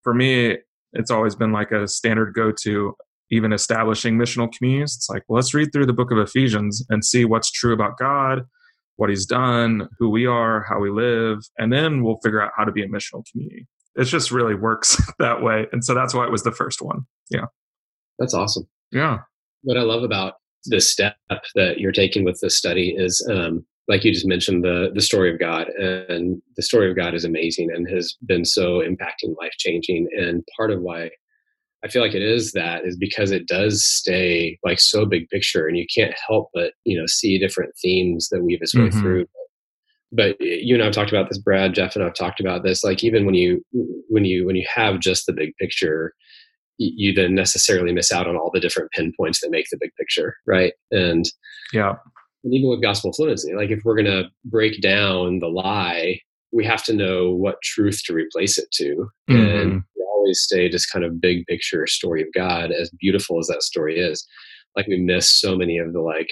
for 0.04 0.14
me, 0.14 0.58
it's 0.94 1.12
always 1.12 1.36
been 1.36 1.52
like 1.52 1.72
a 1.72 1.88
standard 1.88 2.34
go 2.34 2.52
to, 2.64 2.96
even 3.32 3.54
establishing 3.54 4.18
missional 4.18 4.52
communities. 4.52 4.96
It's 4.96 5.10
like, 5.10 5.24
well, 5.28 5.36
let's 5.36 5.54
read 5.54 5.70
through 5.72 5.86
the 5.86 5.94
book 5.94 6.12
of 6.12 6.18
Ephesians 6.18 6.84
and 6.90 7.04
see 7.06 7.26
what's 7.26 7.52
true 7.52 7.74
about 7.74 7.98
God, 7.98 8.44
what 8.98 9.10
he's 9.10 9.26
done, 9.26 9.90
who 10.00 10.10
we 10.10 10.26
are, 10.26 10.66
how 10.68 10.80
we 10.80 10.90
live, 10.90 11.40
and 11.58 11.72
then 11.72 12.04
we'll 12.04 12.20
figure 12.24 12.42
out 12.42 12.52
how 12.56 12.64
to 12.64 12.72
be 12.72 12.84
a 12.84 12.88
missional 12.88 13.26
community. 13.30 13.68
It 13.96 14.06
just 14.06 14.32
really 14.32 14.56
works 14.56 15.02
that 15.20 15.42
way. 15.42 15.68
And 15.72 15.84
so 15.84 15.94
that's 15.94 16.14
why 16.14 16.26
it 16.26 16.32
was 16.32 16.44
the 16.44 16.52
first 16.52 16.82
one. 16.82 17.06
Yeah. 17.30 17.46
That's 18.20 18.34
awesome. 18.34 18.68
Yeah. 18.92 19.20
What 19.64 19.78
I 19.78 19.82
love 19.82 20.04
about 20.04 20.36
this 20.66 20.90
step 20.90 21.16
that 21.56 21.80
you're 21.80 21.92
taking 21.92 22.24
with 22.24 22.40
this 22.42 22.58
study 22.58 22.96
is 22.98 23.26
um, 23.30 23.66
like 23.88 24.04
you 24.04 24.12
just 24.12 24.28
mentioned 24.28 24.64
the 24.64 24.92
the 24.94 25.02
story 25.02 25.32
of 25.32 25.40
God 25.40 25.70
and 25.70 26.42
the 26.56 26.64
story 26.64 26.90
of 26.90 26.96
God 26.96 27.14
is 27.14 27.24
amazing 27.24 27.70
and 27.72 27.88
has 27.90 28.16
been 28.26 28.46
so 28.46 28.80
impacting 28.80 29.38
life 29.40 29.54
changing 29.58 30.08
and 30.18 30.44
part 30.58 30.72
of 30.72 30.82
why 30.82 31.12
I 31.86 31.88
feel 31.88 32.02
like 32.02 32.16
it 32.16 32.24
is 32.24 32.52
that 32.54 32.84
is 32.84 32.98
because 32.98 33.30
it 33.30 33.48
does 33.48 33.84
stay 33.84 34.58
like 34.64 34.80
so 34.80 35.06
big 35.06 35.30
picture 35.30 35.68
and 35.68 35.78
you 35.78 35.86
can't 35.94 36.16
help 36.28 36.50
but 36.52 36.74
you 36.84 37.00
know 37.00 37.06
see 37.06 37.38
different 37.38 37.74
themes 37.80 38.30
that 38.30 38.44
weave 38.44 38.62
its 38.62 38.74
way 38.74 38.88
mm-hmm. 38.88 39.00
through 39.00 39.28
but 40.12 40.36
you 40.40 40.74
and 40.74 40.84
I've 40.84 40.94
talked 40.94 41.12
about 41.12 41.30
this 41.30 41.38
Brad 41.38 41.76
Jeff 41.76 41.96
and 41.96 42.04
I've 42.04 42.16
talked 42.16 42.40
about 42.40 42.64
this 42.64 42.84
like 42.84 43.04
even 43.04 43.26
when 43.26 43.36
you 43.36 43.64
when 44.10 44.26
you 44.26 44.48
when 44.48 44.56
you 44.56 44.66
have 44.74 45.00
just 45.00 45.28
the 45.28 45.34
big 45.34 45.56
picture 45.58 46.14
you 46.78 47.14
then 47.14 47.36
necessarily 47.36 47.94
miss 47.94 48.12
out 48.12 48.28
on 48.28 48.36
all 48.36 48.50
the 48.52 48.60
different 48.60 48.92
pinpoints 48.92 49.42
that 49.42 49.52
make 49.52 49.68
the 49.72 49.78
big 49.80 49.92
picture 49.96 50.36
right 50.48 50.74
and 50.90 51.26
yeah 51.72 51.94
and 52.44 52.54
even 52.54 52.68
with 52.68 52.82
gospel 52.82 53.14
fluency 53.14 53.54
like 53.54 53.70
if 53.70 53.80
we're 53.86 53.96
going 53.96 54.06
to 54.06 54.28
break 54.44 54.82
down 54.82 55.40
the 55.40 55.48
lie 55.48 56.20
we 56.52 56.66
have 56.66 56.84
to 56.84 56.94
know 56.94 57.32
what 57.32 57.62
truth 57.62 58.02
to 58.06 58.14
replace 58.14 58.58
it 58.58 58.70
to 58.72 59.10
mm-hmm. 59.30 59.36
and 59.36 59.84
always 60.26 60.42
stay 60.42 60.70
just 60.70 60.92
kind 60.92 61.06
of 61.06 61.22
big 61.22 61.46
picture 61.46 61.86
story 61.88 62.22
of 62.22 62.28
god 62.34 62.72
as 62.72 62.90
beautiful 63.00 63.40
as 63.40 63.48
that 63.48 63.64
story 63.64 64.00
is 64.00 64.26
like 64.76 64.88
we 64.88 65.00
miss 65.00 65.28
so 65.30 65.56
many 65.56 65.78
of 65.78 65.94
the 65.94 66.02
like 66.02 66.30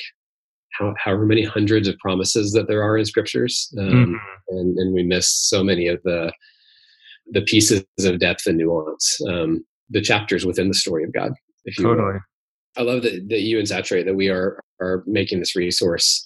how, 0.73 0.93
however 1.03 1.25
many 1.25 1.43
hundreds 1.43 1.87
of 1.87 1.97
promises 1.99 2.51
that 2.51 2.67
there 2.67 2.83
are 2.83 2.97
in 2.97 3.05
scriptures 3.05 3.73
um, 3.77 3.85
mm-hmm. 3.85 4.57
and, 4.57 4.77
and 4.77 4.93
we 4.93 5.03
miss 5.03 5.29
so 5.29 5.63
many 5.63 5.87
of 5.87 6.01
the 6.03 6.31
the 7.31 7.41
pieces 7.43 7.85
of 8.03 8.19
depth 8.19 8.45
and 8.47 8.57
nuance 8.57 9.19
um, 9.29 9.63
the 9.89 10.01
chapters 10.01 10.45
within 10.45 10.67
the 10.67 10.73
story 10.73 11.03
of 11.03 11.13
god 11.13 11.31
if 11.65 11.77
you 11.77 11.85
totally 11.85 12.13
will. 12.13 12.19
I 12.75 12.81
love 12.81 13.03
that, 13.03 13.29
that 13.29 13.41
you 13.41 13.59
and 13.59 13.67
Saturate 13.67 14.05
that 14.07 14.15
we 14.15 14.29
are 14.29 14.59
are 14.81 15.03
making 15.05 15.39
this 15.39 15.55
resource 15.55 16.23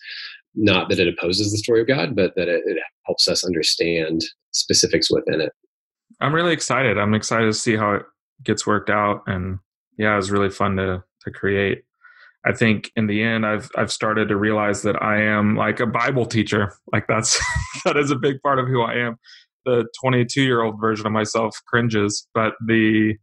not 0.58 0.90
that 0.90 1.00
it 1.00 1.08
opposes 1.08 1.52
the 1.52 1.58
story 1.58 1.82
of 1.82 1.88
God, 1.88 2.16
but 2.16 2.34
that 2.36 2.48
it, 2.48 2.64
it 2.66 2.78
helps 3.06 3.28
us 3.28 3.44
understand 3.44 4.22
specifics 4.52 5.12
within 5.12 5.40
it. 5.40 5.54
I'm 6.20 6.34
really 6.34 6.54
excited. 6.54 6.98
I'm 6.98 7.14
excited 7.14 7.46
to 7.46 7.54
see 7.54 7.76
how 7.76 7.94
it 7.94 8.04
gets 8.44 8.66
worked 8.66 8.90
out, 8.90 9.22
and 9.28 9.60
yeah, 9.98 10.18
it's 10.18 10.30
really 10.30 10.50
fun 10.50 10.78
to 10.78 11.04
to 11.22 11.32
create. 11.32 11.84
I 12.46 12.54
think 12.54 12.92
in 12.96 13.08
the 13.08 13.22
end, 13.22 13.46
I've 13.46 13.70
I've 13.76 13.92
started 13.92 14.30
to 14.30 14.38
realize 14.38 14.82
that 14.84 15.02
I 15.02 15.22
am 15.22 15.56
like 15.56 15.80
a 15.80 15.86
Bible 15.88 16.26
teacher. 16.26 16.74
Like 16.92 17.06
that's 17.08 17.40
that 17.86 17.98
is 17.98 18.12
a 18.12 18.16
big 18.16 18.42
part 18.42 18.60
of 18.60 18.68
who 18.68 18.82
I 18.82 18.96
am. 18.96 19.18
The 19.66 19.86
22 20.02 20.42
year 20.44 20.62
old 20.62 20.80
version 20.80 21.06
of 21.06 21.12
myself 21.12 21.60
cringes, 21.68 22.28
but 22.34 22.54
the 22.66 23.16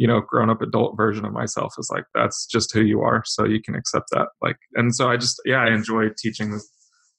you 0.00 0.06
know 0.06 0.20
grown 0.20 0.48
up 0.48 0.62
adult 0.62 0.96
version 0.96 1.26
of 1.26 1.32
myself 1.32 1.74
is 1.78 1.90
like 1.92 2.04
that's 2.14 2.46
just 2.46 2.72
who 2.72 2.80
you 2.80 3.02
are 3.02 3.22
so 3.26 3.44
you 3.44 3.60
can 3.60 3.74
accept 3.74 4.06
that 4.12 4.28
like 4.40 4.56
and 4.74 4.94
so 4.94 5.10
i 5.10 5.16
just 5.16 5.38
yeah 5.44 5.58
i 5.58 5.68
enjoy 5.70 6.08
teaching 6.16 6.58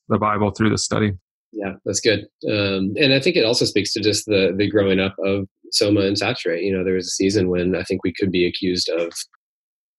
the 0.10 0.18
bible 0.18 0.50
through 0.50 0.72
the 0.72 0.80
study 0.80 1.12
yeah 1.52 1.74
that's 1.86 2.00
good. 2.00 2.22
Um, 2.50 2.94
and 2.98 3.14
i 3.14 3.20
think 3.20 3.36
it 3.36 3.46
also 3.46 3.66
speaks 3.66 3.94
to 3.94 4.02
just 4.02 4.26
the 4.26 4.54
the 4.58 4.70
growing 4.70 5.00
up 5.00 5.16
of 5.24 5.48
soma 5.72 6.02
and 6.02 6.18
saturate 6.18 6.64
you 6.64 6.76
know 6.76 6.84
there 6.84 6.96
was 6.96 7.08
a 7.08 7.12
season 7.12 7.50
when 7.50 7.76
i 7.76 7.84
think 7.84 8.04
we 8.04 8.14
could 8.18 8.32
be 8.32 8.48
accused 8.48 8.90
of 8.90 9.12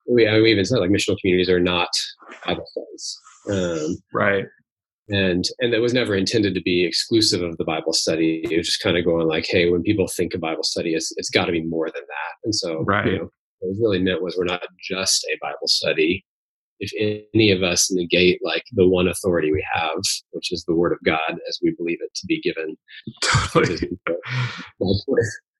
we, 0.08 0.24
we 0.40 0.50
even 0.50 0.64
said 0.64 0.78
like 0.78 0.90
missional 0.90 1.18
communities 1.20 1.48
are 1.48 1.60
not 1.60 1.88
bible 2.46 2.64
studies 2.66 3.18
um, 3.50 3.96
right. 4.12 4.44
and 5.08 5.44
and 5.58 5.72
that 5.72 5.80
was 5.80 5.94
never 5.94 6.14
intended 6.14 6.54
to 6.54 6.62
be 6.62 6.84
exclusive 6.84 7.42
of 7.42 7.56
the 7.56 7.64
bible 7.64 7.92
study. 7.92 8.42
It 8.48 8.56
was 8.56 8.66
just 8.66 8.82
kind 8.82 8.96
of 8.96 9.04
going 9.04 9.26
like 9.26 9.46
hey 9.48 9.68
when 9.70 9.82
people 9.82 10.06
think 10.06 10.34
of 10.34 10.40
bible 10.40 10.62
study 10.62 10.94
it's, 10.94 11.12
it's 11.16 11.30
got 11.30 11.46
to 11.46 11.52
be 11.52 11.62
more 11.62 11.86
than 11.86 12.02
that. 12.02 12.34
And 12.44 12.54
so 12.54 12.84
right. 12.84 13.06
you 13.06 13.18
know, 13.18 13.30
what 13.58 13.68
was 13.68 13.78
really 13.80 14.02
meant 14.02 14.22
was 14.22 14.36
we're 14.36 14.44
not 14.44 14.62
just 14.80 15.24
a 15.24 15.38
bible 15.40 15.66
study 15.66 16.24
if 16.82 17.26
any 17.34 17.50
of 17.50 17.62
us 17.62 17.90
negate 17.92 18.40
like 18.42 18.64
the 18.72 18.86
one 18.86 19.08
authority 19.08 19.52
we 19.52 19.64
have 19.72 19.98
which 20.32 20.52
is 20.52 20.64
the 20.66 20.74
word 20.74 20.92
of 20.92 20.98
god 21.04 21.38
as 21.48 21.58
we 21.62 21.74
believe 21.78 21.98
it 22.00 22.14
to 22.14 22.26
be 22.26 22.40
given 22.40 22.76
totally. 23.22 23.90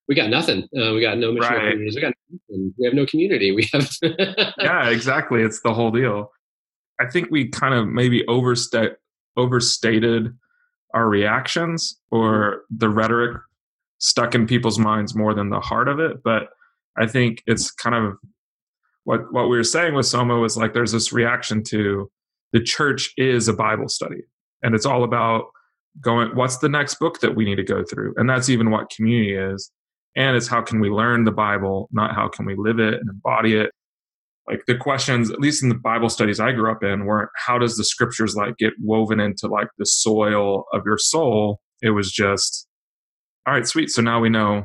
we 0.08 0.14
got 0.14 0.30
nothing 0.30 0.62
uh, 0.78 0.92
we 0.92 1.00
got 1.00 1.18
no 1.18 1.34
right. 1.34 1.56
communities 1.56 1.94
we 1.94 2.00
got 2.00 2.12
nothing. 2.30 2.74
we 2.78 2.84
have 2.84 2.94
no 2.94 3.06
community 3.06 3.52
we 3.52 3.68
have 3.72 3.88
yeah 4.58 4.88
exactly 4.88 5.42
it's 5.42 5.60
the 5.62 5.72
whole 5.72 5.90
deal 5.90 6.30
I 7.02 7.10
think 7.10 7.28
we 7.30 7.48
kind 7.48 7.74
of 7.74 7.88
maybe 7.88 8.24
overstated 8.28 10.38
our 10.94 11.08
reactions 11.08 11.98
or 12.10 12.62
the 12.70 12.88
rhetoric 12.88 13.40
stuck 13.98 14.34
in 14.34 14.46
people's 14.46 14.78
minds 14.78 15.14
more 15.14 15.34
than 15.34 15.50
the 15.50 15.60
heart 15.60 15.88
of 15.88 15.98
it. 15.98 16.22
But 16.22 16.48
I 16.96 17.06
think 17.06 17.42
it's 17.46 17.70
kind 17.70 17.96
of 17.96 18.14
what 19.04 19.32
what 19.32 19.48
we 19.48 19.56
were 19.56 19.64
saying 19.64 19.94
with 19.94 20.06
Soma 20.06 20.36
was 20.38 20.56
like 20.56 20.74
there's 20.74 20.92
this 20.92 21.12
reaction 21.12 21.62
to 21.64 22.10
the 22.52 22.60
church 22.60 23.12
is 23.16 23.48
a 23.48 23.52
Bible 23.52 23.88
study. 23.88 24.22
And 24.62 24.74
it's 24.74 24.86
all 24.86 25.04
about 25.04 25.46
going, 26.00 26.36
what's 26.36 26.58
the 26.58 26.68
next 26.68 26.98
book 26.98 27.20
that 27.20 27.34
we 27.34 27.44
need 27.44 27.56
to 27.56 27.64
go 27.64 27.82
through? 27.82 28.14
And 28.16 28.28
that's 28.28 28.48
even 28.48 28.70
what 28.70 28.90
community 28.90 29.34
is. 29.34 29.70
And 30.14 30.36
it's 30.36 30.46
how 30.46 30.60
can 30.60 30.78
we 30.78 30.90
learn 30.90 31.24
the 31.24 31.32
Bible, 31.32 31.88
not 31.90 32.14
how 32.14 32.28
can 32.28 32.44
we 32.44 32.54
live 32.56 32.78
it 32.78 32.94
and 32.94 33.08
embody 33.08 33.56
it 33.56 33.70
like 34.48 34.64
the 34.66 34.76
questions 34.76 35.30
at 35.30 35.40
least 35.40 35.62
in 35.62 35.68
the 35.68 35.74
bible 35.74 36.08
studies 36.08 36.40
i 36.40 36.52
grew 36.52 36.70
up 36.70 36.82
in 36.82 37.04
weren't 37.04 37.30
how 37.36 37.58
does 37.58 37.76
the 37.76 37.84
scriptures 37.84 38.34
like 38.34 38.56
get 38.58 38.72
woven 38.80 39.20
into 39.20 39.46
like 39.46 39.68
the 39.78 39.86
soil 39.86 40.64
of 40.72 40.82
your 40.84 40.98
soul 40.98 41.60
it 41.80 41.90
was 41.90 42.10
just 42.10 42.66
all 43.46 43.54
right 43.54 43.66
sweet 43.66 43.90
so 43.90 44.02
now 44.02 44.20
we 44.20 44.28
know 44.28 44.64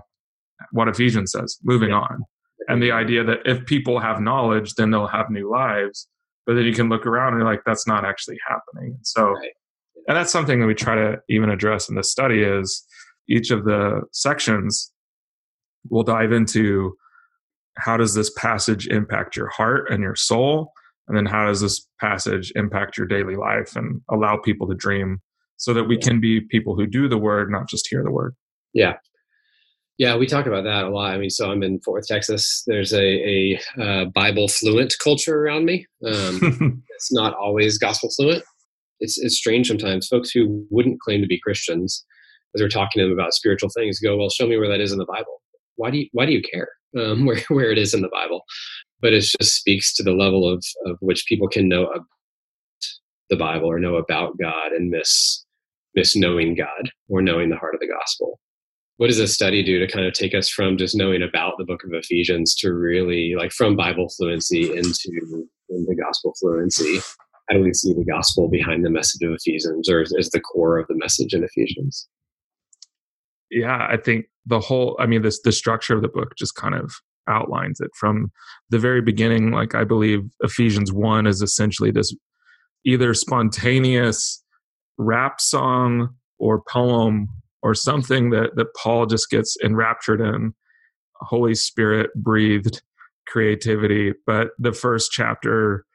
what 0.72 0.88
ephesians 0.88 1.32
says 1.32 1.58
moving 1.64 1.92
on 1.92 2.24
and 2.68 2.82
the 2.82 2.92
idea 2.92 3.24
that 3.24 3.40
if 3.46 3.66
people 3.66 4.00
have 4.00 4.20
knowledge, 4.20 4.76
then 4.76 4.92
they'll 4.92 5.08
have 5.08 5.30
new 5.30 5.50
lives. 5.50 6.08
But 6.46 6.56
then 6.56 6.66
you 6.66 6.74
can 6.74 6.90
look 6.90 7.06
around 7.06 7.34
and 7.34 7.42
you're 7.42 7.50
like, 7.50 7.64
that's 7.66 7.88
not 7.88 8.06
actually 8.06 8.38
happening. 8.48 8.98
So, 9.04 9.32
right. 9.32 9.52
and 10.08 10.18
that's 10.18 10.32
something 10.32 10.60
that 10.60 10.68
we 10.68 10.76
try 10.76 10.96
to 10.96 11.18
even 11.30 11.50
address 11.50 11.90
in 11.90 11.96
the 11.96 12.04
study 12.04 12.42
is 12.42 12.86
each 13.30 13.52
of 13.52 13.66
the 13.66 14.02
sections 14.12 14.92
will 15.90 16.04
dive 16.04 16.32
into 16.32 16.96
how 17.78 17.98
does 17.98 18.14
this 18.14 18.32
passage 18.32 18.88
impact 18.88 19.36
your 19.36 19.50
heart 19.50 19.92
and 19.92 20.02
your 20.02 20.16
soul? 20.16 20.72
And 21.08 21.16
then 21.16 21.26
how 21.26 21.46
does 21.48 21.62
this 21.62 21.88
passage 22.02 22.52
impact 22.56 22.98
your 22.98 23.08
daily 23.08 23.36
life 23.36 23.76
and 23.76 24.02
allow 24.10 24.38
people 24.38 24.68
to 24.68 24.76
dream 24.76 25.20
so 25.58 25.74
that 25.74 25.86
we 25.86 25.96
yeah. 25.96 26.08
can 26.08 26.20
be 26.20 26.42
people 26.42 26.76
who 26.76 26.86
do 26.86 27.08
the 27.08 27.18
word, 27.18 27.50
not 27.50 27.70
just 27.70 27.88
hear 27.88 28.04
the 28.04 28.12
word? 28.12 28.36
Yeah. 28.74 28.96
Yeah, 29.98 30.16
we 30.16 30.28
talk 30.28 30.46
about 30.46 30.64
that 30.66 30.86
a 30.86 30.90
lot. 30.90 31.14
I 31.14 31.18
mean, 31.18 31.32
so 31.32 31.50
I'm 31.50 31.64
in 31.64 31.80
Fort 31.80 31.96
Worth, 31.96 32.08
Texas. 32.08 32.64
There's 32.68 32.94
a, 32.94 33.00
a 33.00 33.60
uh, 33.82 34.06
Bible 34.06 34.48
fluent 34.48 34.94
culture 35.04 35.42
around 35.42 35.66
me. 35.66 35.88
Um, 36.06 36.84
it's 36.96 37.12
not 37.12 37.34
always 37.34 37.80
gospel 37.80 38.12
fluent. 38.16 38.44
It's, 39.00 39.18
it's 39.18 39.38
strange 39.38 39.68
sometimes. 39.68 40.08
Folks 40.08 40.30
who 40.30 40.66
wouldn't 40.70 41.02
claim 41.02 41.22
to 41.22 41.28
be 41.28 41.40
Christians, 41.40 42.06
as 42.54 42.62
we're 42.62 42.70
talking 42.70 43.00
to 43.02 43.06
them 43.06 43.18
about 43.18 43.34
spiritual 43.34 43.70
things, 43.76 44.00
go, 44.00 44.18
"Well, 44.18 44.30
show 44.30 44.46
me 44.46 44.58
where 44.58 44.70
that 44.70 44.82
is 44.82 44.92
in 44.92 45.00
the 45.00 45.06
Bible." 45.06 45.42
Why 45.78 45.90
do 45.90 45.98
you 45.98 46.08
Why 46.12 46.28
do 46.28 46.32
you 46.32 46.42
care 46.44 46.70
um, 47.00 47.26
where 47.26 47.42
where 47.48 47.72
it 47.72 47.80
is 47.80 47.96
in 47.96 48.02
the 48.02 48.10
Bible? 48.10 48.44
But 49.02 49.14
it 49.14 49.22
just 49.22 49.56
speaks 49.56 49.94
to 49.96 50.04
the 50.04 50.14
level 50.14 50.48
of 50.48 50.64
of 50.86 50.98
which 51.00 51.26
people 51.28 51.48
can 51.48 51.68
know 51.68 51.92
the 53.32 53.36
Bible 53.36 53.70
or 53.70 53.80
know 53.80 53.96
about 53.96 54.38
God 54.40 54.72
and 54.74 54.92
miss 54.92 55.44
miss 55.96 56.16
knowing 56.16 56.56
God 56.56 56.92
or 57.10 57.24
knowing 57.24 57.50
the 57.50 57.58
heart 57.58 57.74
of 57.74 57.82
the 57.82 57.88
gospel 57.88 58.40
what 58.98 59.08
does 59.08 59.20
a 59.20 59.28
study 59.28 59.64
do 59.64 59.80
to 59.80 59.88
kind 59.88 60.06
of 60.06 60.14
take 60.14 60.34
us 60.34 60.50
from 60.50 60.78
just 60.78 60.96
knowing 60.96 61.22
about 61.22 61.54
the 61.58 61.66
book 61.66 61.84
of 61.84 61.94
Ephesians 61.94 62.56
to 62.56 62.74
really 62.74 63.36
like 63.38 63.52
from 63.52 63.76
Bible 63.76 64.10
fluency 64.18 64.76
into, 64.76 65.48
into 65.70 65.96
gospel 65.96 66.34
fluency? 66.40 67.00
How 67.50 67.58
do 67.58 67.64
we 67.64 67.74
see 67.74 67.94
the 67.94 68.04
gospel 68.04 68.50
behind 68.50 68.84
the 68.84 68.90
message 68.90 69.22
of 69.22 69.34
Ephesians 69.34 69.90
or 69.90 70.02
is 70.02 70.30
the 70.34 70.42
core 70.42 70.80
of 70.80 70.88
the 70.88 70.96
message 70.96 71.34
in 71.34 71.44
Ephesians? 71.44 72.08
Yeah, 73.52 73.88
I 73.90 73.98
think 73.98 74.26
the 74.46 74.60
whole, 74.60 74.98
I 75.00 75.06
mean, 75.06 75.22
this, 75.22 75.42
the 75.42 75.52
structure 75.52 75.96
of 75.96 76.02
the 76.02 76.10
book 76.10 76.36
just 76.36 76.56
kind 76.56 76.76
of 76.76 76.92
outlines 77.30 77.80
it 77.80 77.92
from 77.96 78.32
the 78.70 78.80
very 78.80 79.02
beginning. 79.02 79.52
Like, 79.52 79.76
I 79.76 79.84
believe 79.84 80.24
Ephesians 80.42 80.92
1 80.92 81.28
is 81.28 81.42
essentially 81.42 81.92
this 81.92 82.14
either 82.84 83.14
spontaneous 83.14 84.44
rap 84.98 85.40
song 85.40 86.16
or 86.40 86.64
poem 86.68 87.28
or 87.62 87.74
something 87.74 88.30
that 88.32 88.56
that 88.56 88.74
Paul 88.76 89.06
just 89.06 89.30
gets 89.30 89.58
enraptured 89.64 90.22
in. 90.22 90.54
Holy 91.22 91.56
Spirit 91.56 92.12
breathed 92.16 92.82
creativity. 93.28 94.14
But 94.26 94.50
the 94.58 94.74
first 94.74 95.12
chapter, 95.12 95.86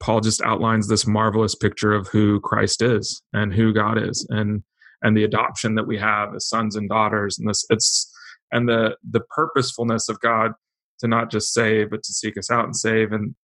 Paul 0.00 0.20
just 0.20 0.42
outlines 0.42 0.88
this 0.88 1.06
marvelous 1.06 1.54
picture 1.54 1.92
of 1.92 2.08
who 2.08 2.40
Christ 2.40 2.82
is 2.82 3.22
and 3.32 3.54
who 3.54 3.72
God 3.72 3.98
is 3.98 4.26
and 4.30 4.62
and 5.02 5.16
the 5.16 5.24
adoption 5.24 5.74
that 5.74 5.86
we 5.86 5.98
have 5.98 6.34
as 6.34 6.48
sons 6.48 6.74
and 6.76 6.88
daughters 6.88 7.38
and 7.38 7.48
this 7.48 7.64
it's 7.70 8.12
and 8.52 8.68
the 8.68 8.96
the 9.08 9.20
purposefulness 9.20 10.08
of 10.08 10.20
God 10.20 10.52
to 11.00 11.08
not 11.08 11.30
just 11.30 11.52
save 11.52 11.90
but 11.90 12.02
to 12.02 12.12
seek 12.12 12.36
us 12.36 12.50
out 12.50 12.64
and 12.64 12.76
save 12.76 13.12
and 13.12 13.34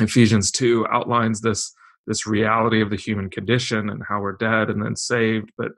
Ephesians 0.00 0.50
2 0.50 0.86
outlines 0.90 1.40
this 1.40 1.72
this 2.06 2.26
reality 2.26 2.80
of 2.80 2.90
the 2.90 2.96
human 2.96 3.30
condition 3.30 3.90
and 3.90 4.02
how 4.08 4.20
we're 4.20 4.32
dead 4.32 4.70
and 4.70 4.82
then 4.82 4.96
saved 4.96 5.50
but 5.56 5.72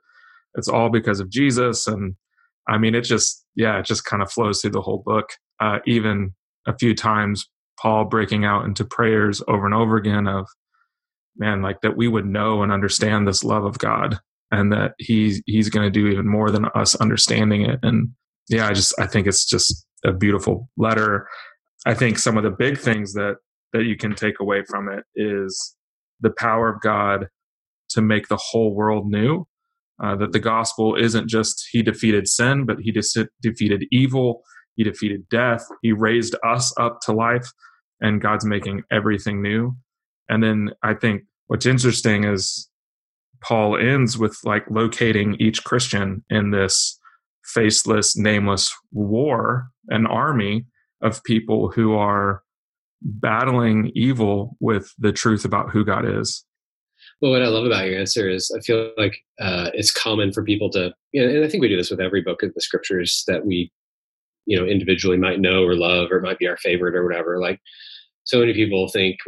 it's 0.54 0.68
all 0.68 0.90
because 0.90 1.21
of 1.21 1.30
Jesus. 1.30 1.87
And 1.87 2.14
I 2.68 2.78
mean, 2.78 2.94
it 2.94 3.02
just, 3.02 3.44
yeah, 3.54 3.78
it 3.78 3.87
just 3.87 4.04
kind 4.04 4.23
of 4.23 4.30
flows 4.30 4.61
through 4.61 4.73
the 4.73 4.82
whole 4.82 5.02
book. 5.04 5.30
Uh, 5.61 5.78
even 5.87 6.35
a 6.66 6.76
few 6.76 6.94
times, 6.94 7.49
Paul 7.80 8.04
breaking 8.04 8.44
out 8.44 8.64
into 8.64 8.85
prayers 8.85 9.42
over 9.49 9.66
and 9.66 9.75
over 9.75 9.97
again 9.97 10.28
of, 10.28 10.47
man, 11.37 11.62
like 11.62 11.80
that 11.80 11.97
we 11.97 12.09
would 12.09 12.26
know 12.26 12.62
and 12.62 12.71
understand 12.71 13.26
this 13.26 13.42
love 13.42 13.64
of 13.64 13.78
God 13.78 14.18
and 14.50 14.73
that 14.73 14.92
he's, 14.99 15.42
he's 15.47 15.71
going 15.71 15.87
to 15.87 15.90
do 15.90 16.09
even 16.09 16.28
more 16.28 16.50
than 16.50 16.66
us 16.75 16.94
understanding 16.97 17.62
it. 17.62 17.80
And 17.82 18.11
yeah, 18.49 18.68
I 18.68 18.73
just, 18.73 18.94
I 19.00 19.06
think 19.06 19.26
it's 19.26 19.47
just 19.47 19.87
a 20.04 20.12
beautiful 20.12 20.68
letter. 20.76 21.26
I 21.87 21.94
think 21.94 22.18
some 22.18 22.37
of 22.37 22.44
the 22.44 22.50
big 22.50 22.78
things 22.78 23.14
that, 23.14 23.37
that 23.73 23.85
you 23.85 23.97
can 23.97 24.14
take 24.14 24.40
away 24.40 24.62
from 24.68 24.88
it 24.88 25.04
is 25.16 25.75
the 26.21 26.30
power 26.30 26.68
of 26.68 26.80
God 26.82 27.28
to 27.90 28.02
make 28.02 28.28
the 28.28 28.37
whole 28.37 28.75
world 28.75 29.06
new 29.06 29.47
uh, 30.02 30.16
that 30.16 30.32
the 30.32 30.40
gospel 30.40 30.97
isn't 30.97 31.28
just 31.28 31.68
he 31.71 31.82
defeated 31.82 32.28
sin, 32.28 32.66
but 32.66 32.78
he 32.80 32.90
de- 32.90 33.28
defeated 33.40 33.85
evil, 33.92 34.42
he 34.75 34.85
defeated 34.85 35.28
death, 35.28 35.64
he 35.82 35.92
raised 35.92 36.35
us 36.44 36.73
up 36.78 37.00
to 37.02 37.12
life, 37.12 37.50
and 38.00 38.21
God's 38.21 38.44
making 38.44 38.82
everything 38.90 39.40
new. 39.42 39.76
And 40.28 40.42
then 40.42 40.71
I 40.82 40.94
think 40.94 41.23
what's 41.47 41.66
interesting 41.66 42.25
is 42.25 42.68
Paul 43.42 43.76
ends 43.76 44.18
with 44.18 44.38
like 44.44 44.64
locating 44.71 45.37
each 45.40 45.64
Christian 45.64 46.25
in 46.30 46.50
this 46.50 46.99
faceless, 47.44 48.16
nameless 48.16 48.75
war, 48.92 49.68
an 49.88 50.06
army 50.06 50.66
of 51.00 51.25
people 51.25 51.71
who 51.71 51.94
are 51.94 52.42
battling 53.02 53.90
evil 53.94 54.56
with 54.61 54.92
the 54.99 55.12
truth 55.12 55.44
about 55.44 55.71
who 55.71 55.85
God 55.85 56.04
is. 56.09 56.44
Well, 57.23 57.31
what 57.31 57.43
I 57.43 57.49
love 57.49 57.64
about 57.64 57.87
your 57.87 57.99
answer 57.99 58.29
is 58.29 58.52
I 58.55 58.61
feel 58.61 58.91
like 58.99 59.17
uh, 59.41 59.71
it's 59.73 59.93
common 59.93 60.33
for 60.33 60.43
people 60.43 60.69
to, 60.71 60.93
you 61.12 61.23
know, 61.23 61.35
and 61.35 61.45
I 61.45 61.49
think 61.49 61.62
we 61.62 61.69
do 61.69 61.76
this 61.76 61.91
with 61.91 62.00
every 62.00 62.21
book 62.21 62.43
of 62.43 62.52
the 62.52 62.61
scriptures 62.61 63.25
that 63.29 63.47
we, 63.47 63.71
you 64.45 64.59
know, 64.59 64.67
individually 64.67 65.17
might 65.17 65.41
know 65.41 65.62
or 65.62 65.76
love 65.76 66.11
or 66.11 66.21
might 66.21 66.38
be 66.38 66.49
our 66.49 66.57
favorite 66.57 66.97
or 66.97 67.07
whatever. 67.07 67.38
Like, 67.38 67.61
so 68.25 68.41
many 68.41 68.52
people 68.55 68.88
think 68.88 69.19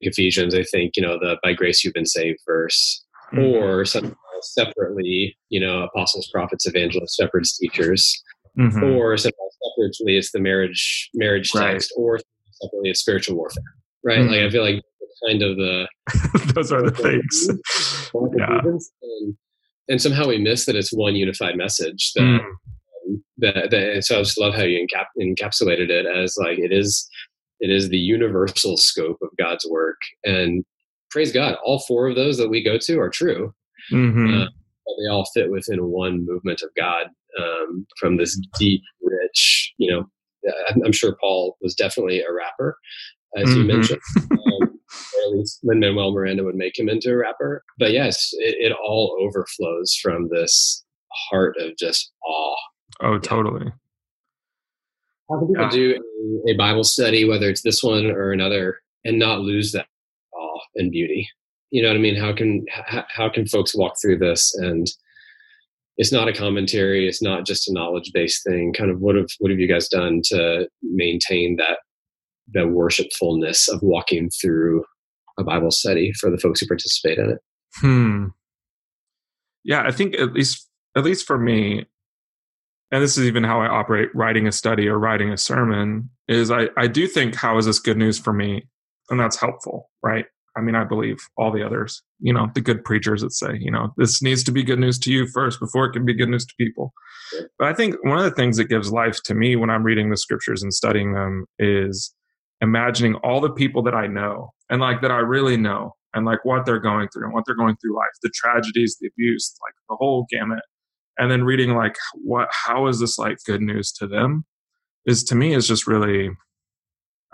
Ephesians, 0.00 0.54
I 0.54 0.62
think, 0.62 0.92
you 0.96 1.02
know, 1.02 1.18
the 1.18 1.38
by 1.42 1.52
grace 1.52 1.84
you've 1.84 1.94
been 1.94 2.06
saved 2.06 2.38
verse, 2.46 3.04
mm-hmm. 3.32 3.40
or 3.40 3.84
some 3.84 4.16
separately, 4.40 5.36
you 5.48 5.60
know, 5.60 5.82
apostles, 5.82 6.30
prophets, 6.32 6.66
evangelists, 6.66 7.16
shepherds, 7.16 7.56
teachers, 7.58 8.22
mm-hmm. 8.58 8.84
or 8.84 9.16
separately 9.16 10.16
it's 10.16 10.32
the 10.32 10.40
marriage 10.40 11.10
marriage 11.14 11.54
right. 11.54 11.72
text, 11.72 11.92
or 11.96 12.20
separately 12.52 12.90
it's 12.90 13.00
spiritual 13.00 13.36
warfare, 13.36 13.62
right? 14.04 14.20
Mm-hmm. 14.20 14.32
Like 14.32 14.40
I 14.42 14.50
feel 14.50 14.62
like 14.62 14.82
kind 15.26 15.42
of 15.42 15.56
the 15.56 15.88
those 16.54 16.72
are 16.72 16.82
the 16.82 16.90
things. 16.90 17.48
yeah. 18.38 18.60
And, 19.02 19.36
and, 19.88 20.02
somehow 20.02 20.28
we 20.28 20.38
miss 20.38 20.66
that 20.66 20.76
it's 20.76 20.92
one 20.92 21.16
unified 21.16 21.56
message. 21.56 22.12
That, 22.14 22.22
mm. 22.22 22.40
um, 22.40 23.24
that, 23.38 23.70
that, 23.70 24.04
so 24.04 24.18
I 24.18 24.22
just 24.22 24.38
love 24.38 24.54
how 24.54 24.62
you 24.62 24.86
encap, 24.86 25.06
encapsulated 25.20 25.90
it 25.90 26.06
as 26.06 26.36
like 26.38 26.58
it 26.58 26.72
is 26.72 27.08
it 27.60 27.70
is 27.70 27.88
the 27.88 27.98
universal 27.98 28.76
scope 28.76 29.18
of 29.22 29.30
God's 29.36 29.66
work. 29.68 30.00
And 30.24 30.64
praise 31.10 31.32
God, 31.32 31.56
all 31.64 31.80
four 31.80 32.08
of 32.08 32.14
those 32.14 32.38
that 32.38 32.50
we 32.50 32.62
go 32.62 32.78
to 32.78 33.00
are 33.00 33.10
true. 33.10 33.52
Mm-hmm. 33.92 34.42
Uh, 34.42 34.46
they 35.00 35.10
all 35.10 35.28
fit 35.34 35.50
within 35.50 35.84
one 35.86 36.24
movement 36.24 36.62
of 36.62 36.70
God 36.76 37.08
um, 37.38 37.86
from 37.98 38.16
this 38.16 38.40
deep, 38.58 38.82
rich, 39.02 39.72
you 39.76 39.90
know, 39.90 40.04
I'm 40.84 40.92
sure 40.92 41.16
Paul 41.20 41.56
was 41.60 41.74
definitely 41.74 42.20
a 42.20 42.32
rapper, 42.32 42.76
as 43.36 43.48
mm-hmm. 43.48 43.58
you 43.58 43.64
mentioned. 43.64 44.00
Um, 44.16 44.38
or 44.90 45.32
at 45.32 45.38
least 45.38 45.60
Lin 45.62 45.80
Manuel 45.80 46.12
Miranda 46.12 46.44
would 46.44 46.54
make 46.54 46.78
him 46.78 46.88
into 46.88 47.12
a 47.12 47.16
rapper. 47.16 47.64
But 47.78 47.92
yes, 47.92 48.30
it, 48.38 48.56
it 48.58 48.72
all 48.72 49.16
overflows 49.20 49.96
from 49.96 50.28
this 50.28 50.84
heart 51.30 51.56
of 51.58 51.76
just 51.76 52.12
awe. 52.24 52.56
Oh, 53.00 53.18
totally. 53.18 53.70
How 55.30 55.38
can 55.38 55.48
people 55.48 55.64
yeah. 55.64 55.70
do 55.70 56.02
a, 56.46 56.52
a 56.52 56.56
Bible 56.56 56.84
study, 56.84 57.28
whether 57.28 57.48
it's 57.48 57.62
this 57.62 57.82
one 57.82 58.06
or 58.06 58.32
another, 58.32 58.80
and 59.04 59.18
not 59.18 59.40
lose 59.40 59.72
that 59.72 59.86
awe 60.32 60.60
and 60.76 60.90
beauty? 60.90 61.28
You 61.70 61.82
know 61.82 61.88
what 61.88 61.96
I 61.96 62.00
mean? 62.00 62.16
How 62.16 62.32
can 62.32 62.64
how, 62.70 63.04
how 63.08 63.28
can 63.28 63.46
folks 63.46 63.74
walk 63.74 63.94
through 64.00 64.18
this 64.18 64.54
and 64.54 64.86
it's 65.98 66.12
not 66.12 66.28
a 66.28 66.32
commentary 66.32 67.08
it's 67.08 67.20
not 67.20 67.44
just 67.44 67.68
a 67.68 67.72
knowledge 67.72 68.12
based 68.14 68.44
thing 68.44 68.72
kind 68.72 68.90
of 68.90 69.00
what 69.00 69.16
have 69.16 69.26
what 69.40 69.50
have 69.50 69.60
you 69.60 69.66
guys 69.66 69.88
done 69.88 70.22
to 70.24 70.68
maintain 70.80 71.56
that 71.56 71.78
the 72.52 72.66
worshipfulness 72.66 73.68
of 73.68 73.80
walking 73.82 74.30
through 74.30 74.84
a 75.38 75.44
Bible 75.44 75.70
study 75.70 76.12
for 76.12 76.30
the 76.30 76.38
folks 76.38 76.60
who 76.60 76.66
participate 76.66 77.18
in 77.18 77.30
it. 77.30 77.38
Hmm. 77.76 78.26
Yeah, 79.64 79.82
I 79.82 79.92
think 79.92 80.18
at 80.18 80.32
least 80.32 80.68
at 80.96 81.04
least 81.04 81.26
for 81.26 81.38
me, 81.38 81.84
and 82.90 83.02
this 83.02 83.18
is 83.18 83.26
even 83.26 83.44
how 83.44 83.60
I 83.60 83.68
operate 83.68 84.08
writing 84.14 84.46
a 84.46 84.52
study 84.52 84.88
or 84.88 84.98
writing 84.98 85.30
a 85.30 85.36
sermon, 85.36 86.10
is 86.26 86.50
I, 86.50 86.68
I 86.76 86.86
do 86.86 87.06
think 87.06 87.34
how 87.34 87.58
is 87.58 87.66
this 87.66 87.78
good 87.78 87.98
news 87.98 88.18
for 88.18 88.32
me? 88.32 88.66
And 89.10 89.20
that's 89.20 89.36
helpful, 89.36 89.90
right? 90.02 90.26
I 90.56 90.60
mean, 90.60 90.74
I 90.74 90.84
believe 90.84 91.18
all 91.36 91.52
the 91.52 91.64
others, 91.64 92.02
you 92.18 92.32
know, 92.32 92.48
the 92.54 92.60
good 92.60 92.84
preachers 92.84 93.22
that 93.22 93.32
say, 93.32 93.56
you 93.60 93.70
know, 93.70 93.94
this 93.96 94.20
needs 94.20 94.42
to 94.44 94.50
be 94.50 94.64
good 94.64 94.80
news 94.80 94.98
to 95.00 95.12
you 95.12 95.28
first 95.28 95.60
before 95.60 95.86
it 95.86 95.92
can 95.92 96.04
be 96.04 96.14
good 96.14 96.28
news 96.28 96.44
to 96.46 96.54
people. 96.58 96.92
But 97.58 97.68
I 97.68 97.74
think 97.74 97.94
one 98.02 98.18
of 98.18 98.24
the 98.24 98.32
things 98.32 98.56
that 98.56 98.64
gives 98.64 98.90
life 98.90 99.22
to 99.24 99.34
me 99.34 99.54
when 99.54 99.70
I'm 99.70 99.84
reading 99.84 100.10
the 100.10 100.16
scriptures 100.16 100.62
and 100.62 100.74
studying 100.74 101.12
them 101.12 101.46
is 101.60 102.12
imagining 102.60 103.14
all 103.16 103.40
the 103.40 103.50
people 103.50 103.82
that 103.82 103.94
I 103.94 104.06
know 104.06 104.52
and 104.70 104.80
like 104.80 105.00
that 105.02 105.10
I 105.10 105.18
really 105.18 105.56
know 105.56 105.94
and 106.14 106.26
like 106.26 106.44
what 106.44 106.66
they're 106.66 106.80
going 106.80 107.08
through 107.08 107.24
and 107.24 107.32
what 107.32 107.44
they're 107.46 107.54
going 107.54 107.76
through 107.76 107.96
life, 107.96 108.10
the 108.22 108.30
tragedies, 108.34 108.96
the 109.00 109.08
abuse, 109.08 109.54
like 109.64 109.74
the 109.88 109.96
whole 109.96 110.26
gamut. 110.30 110.62
And 111.18 111.30
then 111.30 111.44
reading 111.44 111.74
like 111.74 111.96
what 112.14 112.48
how 112.52 112.86
is 112.86 113.00
this 113.00 113.18
like 113.18 113.38
good 113.44 113.60
news 113.60 113.92
to 113.92 114.06
them? 114.06 114.44
is 115.08 115.24
to 115.24 115.34
me 115.34 115.54
is 115.54 115.66
just 115.66 115.86
really 115.86 116.30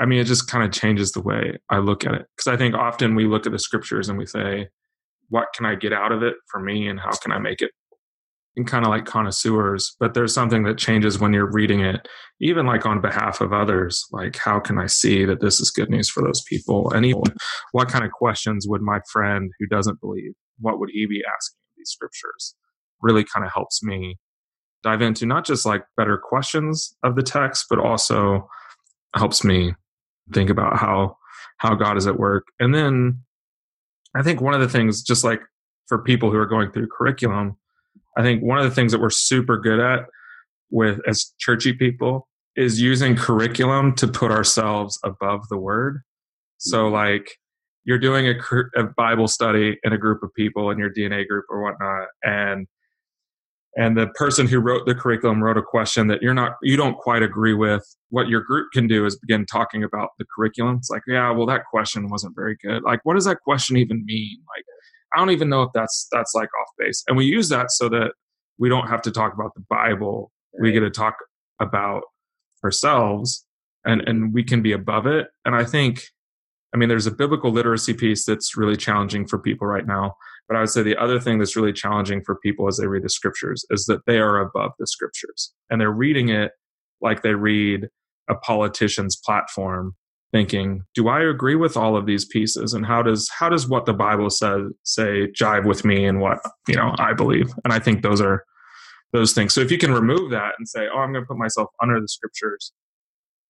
I 0.00 0.07
mean, 0.07 0.19
it 0.19 0.25
just 0.25 0.50
kind 0.50 0.64
of 0.64 0.73
changes 0.73 1.12
the 1.12 1.21
way 1.21 1.57
I 1.71 1.78
look 1.78 2.04
at 2.04 2.14
it. 2.14 2.26
Because 2.37 2.52
I 2.52 2.57
think 2.57 2.75
often 2.75 3.14
we 3.14 3.26
look 3.26 3.47
at 3.47 3.52
the 3.52 3.61
scriptures 3.61 4.09
and 4.09 4.19
we 4.19 4.26
say, 4.26 4.66
what 5.28 5.47
can 5.54 5.66
I 5.66 5.76
get 5.76 5.93
out 5.93 6.11
of 6.11 6.21
it 6.25 6.35
for 6.49 6.59
me 6.59 6.88
and 6.88 6.99
how 6.99 7.12
can 7.12 7.31
I 7.31 7.38
make 7.38 7.62
it? 7.62 7.71
And 8.56 8.68
kind 8.68 8.84
of 8.84 8.90
like 8.90 9.04
connoisseurs, 9.04 9.96
but 9.99 10.14
there's 10.14 10.32
something 10.32 10.62
that 10.62 10.78
changes 10.78 11.18
when 11.18 11.32
you're 11.32 11.50
reading 11.50 11.80
it, 11.80 12.06
even 12.40 12.66
like 12.66 12.87
on 12.87 13.00
behalf 13.00 13.40
of 13.40 13.52
others. 13.52 14.06
Like, 14.12 14.37
how 14.37 14.61
can 14.61 14.78
I 14.78 14.87
see 14.87 15.25
that 15.25 15.40
this 15.40 15.58
is 15.58 15.73
good 15.73 15.90
news 15.90 16.08
for 16.08 16.23
those 16.23 16.40
people? 16.42 16.88
And 16.92 17.04
even 17.04 17.25
what 17.73 17.88
kind 17.88 18.04
of 18.04 18.12
questions 18.12 18.68
would 18.68 18.80
my 18.80 19.00
friend 19.12 19.50
who 19.58 19.66
doesn't 19.66 20.00
believe, 20.00 20.34
what 20.61 20.78
would 20.78 20.90
he 20.92 21.04
be 21.06 21.25
asking 21.26 21.58
these 21.76 21.90
scriptures? 21.90 22.54
Really 23.02 23.25
kind 23.25 23.44
of 23.44 23.52
helps 23.52 23.82
me 23.82 24.18
dive 24.84 25.02
into 25.02 25.26
not 25.26 25.44
just 25.44 25.66
like 25.66 25.82
better 25.96 26.16
questions 26.16 26.94
of 27.02 27.16
the 27.16 27.23
text, 27.25 27.66
but 27.68 27.80
also 27.80 28.49
helps 29.16 29.42
me 29.42 29.75
think 30.32 30.49
about 30.49 30.78
how 30.78 31.16
how 31.58 31.75
God 31.75 31.96
is 31.96 32.06
at 32.06 32.20
work. 32.20 32.46
And 32.61 32.73
then 32.73 33.20
I 34.14 34.23
think 34.23 34.40
one 34.40 34.54
of 34.54 34.61
the 34.61 34.68
things, 34.68 35.02
just 35.02 35.25
like 35.25 35.40
for 35.87 35.99
people 35.99 36.30
who 36.30 36.38
are 36.38 36.46
going 36.46 36.70
through 36.70 36.88
curriculum, 36.96 37.56
I 38.16 38.23
think 38.23 38.42
one 38.42 38.59
of 38.59 38.64
the 38.64 38.71
things 38.71 38.92
that 38.92 39.00
we're 39.00 39.11
super 39.11 39.59
good 39.59 39.80
at 39.80 40.06
with 40.71 41.00
as 41.06 41.33
churchy 41.38 41.73
people 41.73 42.28
is 42.56 42.80
using 42.80 43.16
curriculum 43.16 43.94
to 43.97 44.06
put 44.06 44.30
ourselves 44.30 44.99
above 45.04 45.49
the 45.49 45.59
word. 45.59 46.02
So 46.59 46.85
mm-hmm. 46.85 46.94
like 46.94 47.38
you're 47.85 47.99
doing 47.99 48.28
a, 48.28 48.80
a 48.80 48.85
Bible 48.97 49.28
study 49.28 49.78
in 49.83 49.92
a 49.92 49.99
group 49.99 50.23
of 50.23 50.33
people 50.35 50.71
in 50.71 50.78
your 50.78 50.92
DNA 50.92 51.26
group 51.26 51.44
or 51.50 51.62
whatnot, 51.62 52.09
and 52.23 52.66
and 53.76 53.97
the 53.97 54.06
person 54.09 54.47
who 54.47 54.61
wrote 54.61 54.87
the 54.87 54.94
curriculum 54.94 55.42
wrote 55.42 55.59
a 55.59 55.62
question 55.62 56.06
that 56.06 56.23
you're 56.23 56.35
not 56.35 56.54
you 56.62 56.76
don't 56.76 56.97
quite 56.97 57.23
agree 57.23 57.54
with 57.54 57.85
what 58.11 58.28
your 58.28 58.40
group 58.40 58.68
can 58.73 58.87
do 58.87 59.04
is 59.04 59.18
begin 59.18 59.44
talking 59.47 59.83
about 59.83 60.11
the 60.18 60.25
curriculum 60.35 60.76
it's 60.76 60.90
like 60.90 61.02
yeah 61.06 61.30
well 61.30 61.47
that 61.47 61.64
question 61.71 62.09
wasn't 62.09 62.35
very 62.37 62.56
good 62.62 62.83
like 62.83 63.00
what 63.04 63.14
does 63.14 63.25
that 63.25 63.40
question 63.40 63.76
even 63.76 64.04
mean 64.06 64.38
like 64.54 64.64
i 65.14 65.18
don't 65.18 65.30
even 65.30 65.49
know 65.49 65.62
if 65.62 65.71
that's 65.75 66.06
that's 66.12 66.33
like 66.35 66.49
off 66.61 66.68
base 66.78 67.02
and 67.09 67.16
we 67.16 67.25
use 67.25 67.49
that 67.49 67.71
so 67.71 67.88
that 67.88 68.12
we 68.59 68.68
don't 68.68 68.88
have 68.88 69.02
to 69.02 69.11
talk 69.11 69.35
about 69.35 69.54
the 69.54 69.64
bible. 69.68 70.30
We 70.61 70.73
get 70.73 70.80
to 70.80 70.90
talk 70.90 71.16
about 71.61 72.02
ourselves 72.62 73.44
and 73.85 74.00
and 74.02 74.33
we 74.33 74.44
can 74.44 74.62
be 74.62 74.73
above 74.73 75.06
it. 75.06 75.28
And 75.44 75.54
i 75.54 75.64
think 75.64 76.04
i 76.73 76.76
mean 76.76 76.88
there's 76.88 77.06
a 77.06 77.11
biblical 77.11 77.50
literacy 77.50 77.94
piece 77.94 78.25
that's 78.25 78.56
really 78.56 78.76
challenging 78.76 79.26
for 79.26 79.38
people 79.38 79.66
right 79.66 79.87
now 79.87 80.14
but 80.47 80.56
I 80.59 80.61
would 80.61 80.68
say 80.68 80.83
the 80.83 80.97
other 80.97 81.18
thing 81.18 81.38
that's 81.38 81.56
really 81.56 81.73
challenging 81.73 82.23
for 82.23 82.37
people 82.37 82.68
as 82.68 82.76
they 82.76 82.87
read 82.87 83.02
the 83.02 83.09
scriptures 83.09 83.64
is 83.71 83.87
that 83.87 84.04
they 84.06 84.18
are 84.18 84.40
above 84.40 84.73
the 84.78 84.87
scriptures 84.87 85.54
and 85.71 85.80
they're 85.80 85.90
reading 85.90 86.28
it 86.28 86.52
like 87.00 87.23
they 87.23 87.35
read 87.35 87.88
a 88.28 88.35
politician's 88.35 89.16
platform 89.16 89.94
thinking 90.34 90.82
do 90.94 91.08
i 91.08 91.22
agree 91.22 91.54
with 91.54 91.76
all 91.76 91.96
of 91.96 92.06
these 92.06 92.24
pieces? 92.24 92.74
And 92.74 92.84
how 92.84 93.02
does 93.02 93.30
how 93.38 93.48
does 93.48 93.68
what 93.68 93.86
the 93.86 93.94
bible 93.94 94.30
says 94.30 94.62
say 94.82 95.28
jive 95.28 95.64
with 95.64 95.84
me 95.84 96.04
and 96.04 96.20
what 96.20 96.38
you 96.68 96.74
know 96.74 96.94
i 96.98 97.12
believe? 97.12 97.52
And 97.62 97.72
i 97.72 97.78
think 97.78 98.02
those 98.02 98.20
are 98.20 98.44
those 99.12 99.32
things. 99.32 99.54
So 99.54 99.60
if 99.60 99.70
you 99.70 99.78
can 99.78 99.92
remove 99.92 100.32
that 100.32 100.54
and 100.58 100.68
say 100.68 100.88
oh 100.92 100.98
i'm 100.98 101.12
going 101.12 101.24
to 101.24 101.28
put 101.28 101.38
myself 101.38 101.68
under 101.80 102.00
the 102.00 102.08
scriptures 102.08 102.72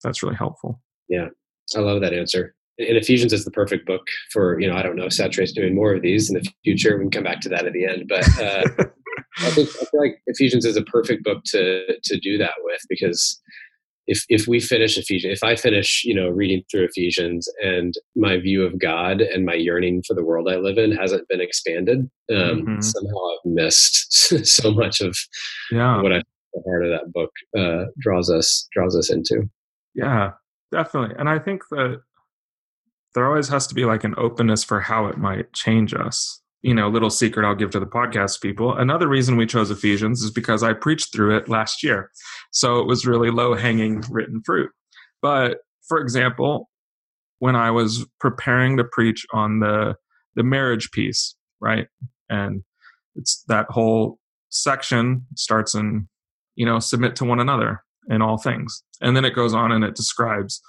that's 0.05 0.23
really 0.23 0.37
helpful. 0.37 0.81
Yeah. 1.09 1.29
I 1.75 1.81
love 1.81 2.01
that 2.03 2.13
answer. 2.13 2.55
And 2.79 2.97
Ephesians 2.97 3.33
is 3.33 3.45
the 3.45 3.51
perfect 3.51 3.87
book 3.87 4.07
for, 4.33 4.61
you 4.61 4.69
know, 4.69 4.77
I 4.77 4.83
don't 4.83 4.97
know, 4.97 5.09
Saturate's 5.09 5.53
doing 5.53 5.75
more 5.75 5.95
of 5.95 6.03
these 6.03 6.29
in 6.29 6.35
the 6.35 6.49
future. 6.65 6.97
We 6.99 7.05
can 7.05 7.11
come 7.11 7.25
back 7.25 7.41
to 7.43 7.49
that 7.49 7.67
at 7.67 7.73
the 7.73 7.87
end. 7.87 8.07
But 8.09 8.29
uh, 8.39 8.65
I, 9.39 9.51
think, 9.51 9.69
I 9.69 9.85
feel 9.85 10.01
like 10.01 10.21
Ephesians 10.27 10.65
is 10.65 10.77
a 10.77 10.83
perfect 10.83 11.25
book 11.25 11.43
to 11.47 11.85
to 12.03 12.19
do 12.19 12.37
that 12.39 12.55
with 12.63 12.81
because 12.89 13.41
if 14.07 14.25
if 14.29 14.47
we 14.47 14.61
finish 14.61 14.99
Ephesians, 14.99 15.39
if 15.39 15.43
I 15.43 15.57
finish, 15.57 16.03
you 16.05 16.15
know, 16.15 16.29
reading 16.29 16.63
through 16.71 16.85
Ephesians 16.85 17.49
and 17.63 17.95
my 18.17 18.39
view 18.39 18.65
of 18.65 18.79
God 18.79 19.21
and 19.21 19.45
my 19.45 19.55
yearning 19.55 20.03
for 20.07 20.15
the 20.15 20.25
world 20.25 20.49
I 20.51 20.57
live 20.57 20.79
in 20.79 20.93
hasn't 20.93 21.29
been 21.29 21.41
expanded, 21.41 22.11
um, 22.31 22.37
mm-hmm. 22.37 22.81
somehow 22.81 23.15
I've 23.15 23.53
missed 23.53 24.13
so 24.47 24.73
much 24.73 25.01
of 25.01 25.17
yeah. 25.71 26.01
what 26.03 26.13
I 26.13 26.21
the 26.55 26.63
heart 26.65 26.85
of 26.85 26.91
that 26.91 27.13
book 27.13 27.31
uh, 27.59 27.91
draws 27.99 28.31
us 28.31 28.69
draws 28.73 28.97
us 28.97 29.11
into. 29.11 29.49
Yeah, 29.95 30.33
definitely. 30.73 31.15
And 31.19 31.29
I 31.29 31.39
think 31.39 31.63
that 31.71 32.01
there 33.15 33.27
always 33.27 33.49
has 33.49 33.67
to 33.69 33.75
be 33.75 33.85
like 33.85 34.05
an 34.05 34.15
openness 34.17 34.65
for 34.65 34.81
how 34.81 35.07
it 35.07 35.19
might 35.19 35.53
change 35.53 35.95
us. 35.95 36.41
You 36.65 36.73
know, 36.73 36.89
little 36.89 37.11
secret 37.11 37.47
I'll 37.47 37.55
give 37.55 37.71
to 37.73 37.81
the 37.81 37.87
podcast 37.87 38.41
people. 38.41 38.75
Another 38.75 39.07
reason 39.07 39.37
we 39.37 39.45
chose 39.45 39.71
Ephesians 39.71 40.23
is 40.23 40.31
because 40.31 40.63
I 40.63 40.73
preached 40.73 41.13
through 41.13 41.37
it 41.37 41.47
last 41.47 41.83
year. 41.83 42.11
So 42.53 42.79
it 42.79 42.87
was 42.87 43.07
really 43.07 43.31
low 43.31 43.55
hanging 43.55 44.03
written 44.11 44.41
fruit. 44.47 44.71
But 45.21 45.59
for 45.87 45.99
example, 45.99 46.71
when 47.39 47.55
I 47.55 47.71
was 47.71 48.07
preparing 48.19 48.79
to 48.79 48.85
preach 48.85 49.27
on 49.31 49.61
the 49.61 49.97
the 50.37 50.43
marriage 50.43 50.91
piece, 50.91 51.37
right? 51.61 51.87
And 52.31 52.65
it's 53.15 53.45
that 53.49 53.67
whole 53.69 54.19
section 54.49 55.27
starts 55.37 55.75
in, 55.75 56.09
you 56.55 56.65
know, 56.65 56.79
submit 56.79 57.15
to 57.17 57.27
one 57.27 57.41
another 57.41 57.85
in 58.09 58.23
all 58.23 58.39
things. 58.39 58.83
And 59.03 59.15
then 59.15 59.27
it 59.27 59.35
goes 59.35 59.53
on 59.53 59.71
and 59.71 59.85
it 59.85 59.95
describes 59.95 60.63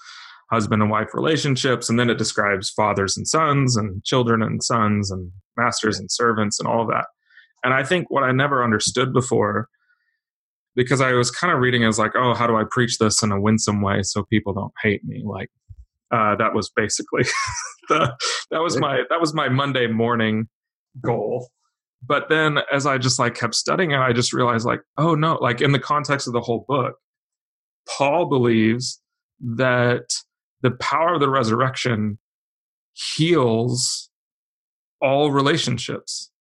husband 0.52 0.82
and 0.82 0.92
wife 0.92 1.14
relationships 1.14 1.90
and 1.90 1.98
then 1.98 2.10
it 2.10 2.18
describes 2.18 2.70
fathers 2.70 3.18
and 3.18 3.28
sons 3.28 3.78
and 3.78 4.04
children 4.04 4.44
and 4.44 4.62
sons 4.62 5.10
and 5.10 5.32
masters 5.58 6.00
and 6.00 6.12
servants 6.12 6.60
and 6.60 6.68
all 6.68 6.82
of 6.82 6.88
that. 6.90 7.06
And 7.64 7.74
i 7.74 7.84
think 7.84 8.10
what 8.10 8.24
i 8.24 8.32
never 8.32 8.64
understood 8.64 9.14
before 9.14 9.68
because 10.76 11.02
i 11.02 11.14
was 11.14 11.32
kind 11.32 11.54
of 11.54 11.60
reading 11.60 11.84
as 11.84 11.98
like 11.98 12.12
oh 12.16 12.34
how 12.34 12.48
do 12.48 12.56
i 12.56 12.64
preach 12.70 12.98
this 12.98 13.24
in 13.24 13.32
a 13.32 13.40
winsome 13.40 13.82
way 13.82 14.04
so 14.04 14.24
people 14.24 14.54
don't 14.54 14.74
hate 14.84 15.04
me? 15.04 15.24
Like 15.26 15.50
uh, 16.12 16.36
that 16.36 16.54
was 16.54 16.70
basically 16.76 17.24
the 17.90 18.16
that 18.52 18.62
was 18.62 18.78
my 18.78 19.02
that 19.10 19.20
was 19.20 19.34
my 19.34 19.50
monday 19.50 19.88
morning 19.88 20.48
goal. 21.04 21.50
But 22.08 22.30
then 22.30 22.60
as 22.72 22.86
i 22.86 23.00
just 23.00 23.18
like 23.18 23.34
kept 23.34 23.56
studying 23.56 23.92
it 23.92 23.98
i 23.98 24.14
just 24.14 24.32
realized 24.32 24.66
like 24.66 24.82
oh 24.98 25.16
no 25.16 25.36
like 25.42 25.60
in 25.62 25.72
the 25.72 25.80
context 25.80 26.28
of 26.28 26.34
the 26.34 26.42
whole 26.42 26.66
book 26.68 26.96
paul 27.88 28.28
believes 28.28 29.02
that 29.40 30.14
the 30.62 30.72
power 30.72 31.16
of 31.16 31.20
the 31.20 31.30
resurrection 31.30 32.20
heals 32.94 34.10
all 35.06 35.32
relationships. 35.32 36.32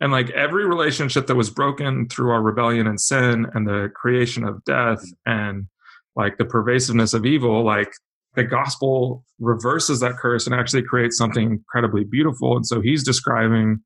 And 0.00 0.12
like 0.12 0.30
every 0.30 0.66
relationship 0.66 1.26
that 1.26 1.34
was 1.34 1.50
broken 1.50 2.08
through 2.08 2.30
our 2.30 2.42
rebellion 2.42 2.86
and 2.86 3.00
sin 3.00 3.46
and 3.54 3.66
the 3.66 3.90
creation 3.94 4.44
of 4.44 4.62
death 4.64 5.02
mm. 5.02 5.12
and 5.26 5.66
like 6.14 6.38
the 6.38 6.44
pervasiveness 6.44 7.14
of 7.14 7.26
evil, 7.26 7.64
like 7.64 7.90
the 8.34 8.44
gospel 8.44 9.24
reverses 9.40 10.00
that 10.00 10.16
curse 10.18 10.46
and 10.46 10.54
actually 10.54 10.82
creates 10.82 11.16
something 11.16 11.50
incredibly 11.50 12.04
beautiful. 12.04 12.56
And 12.56 12.66
so 12.66 12.80
he's 12.80 13.02
describing 13.02 13.80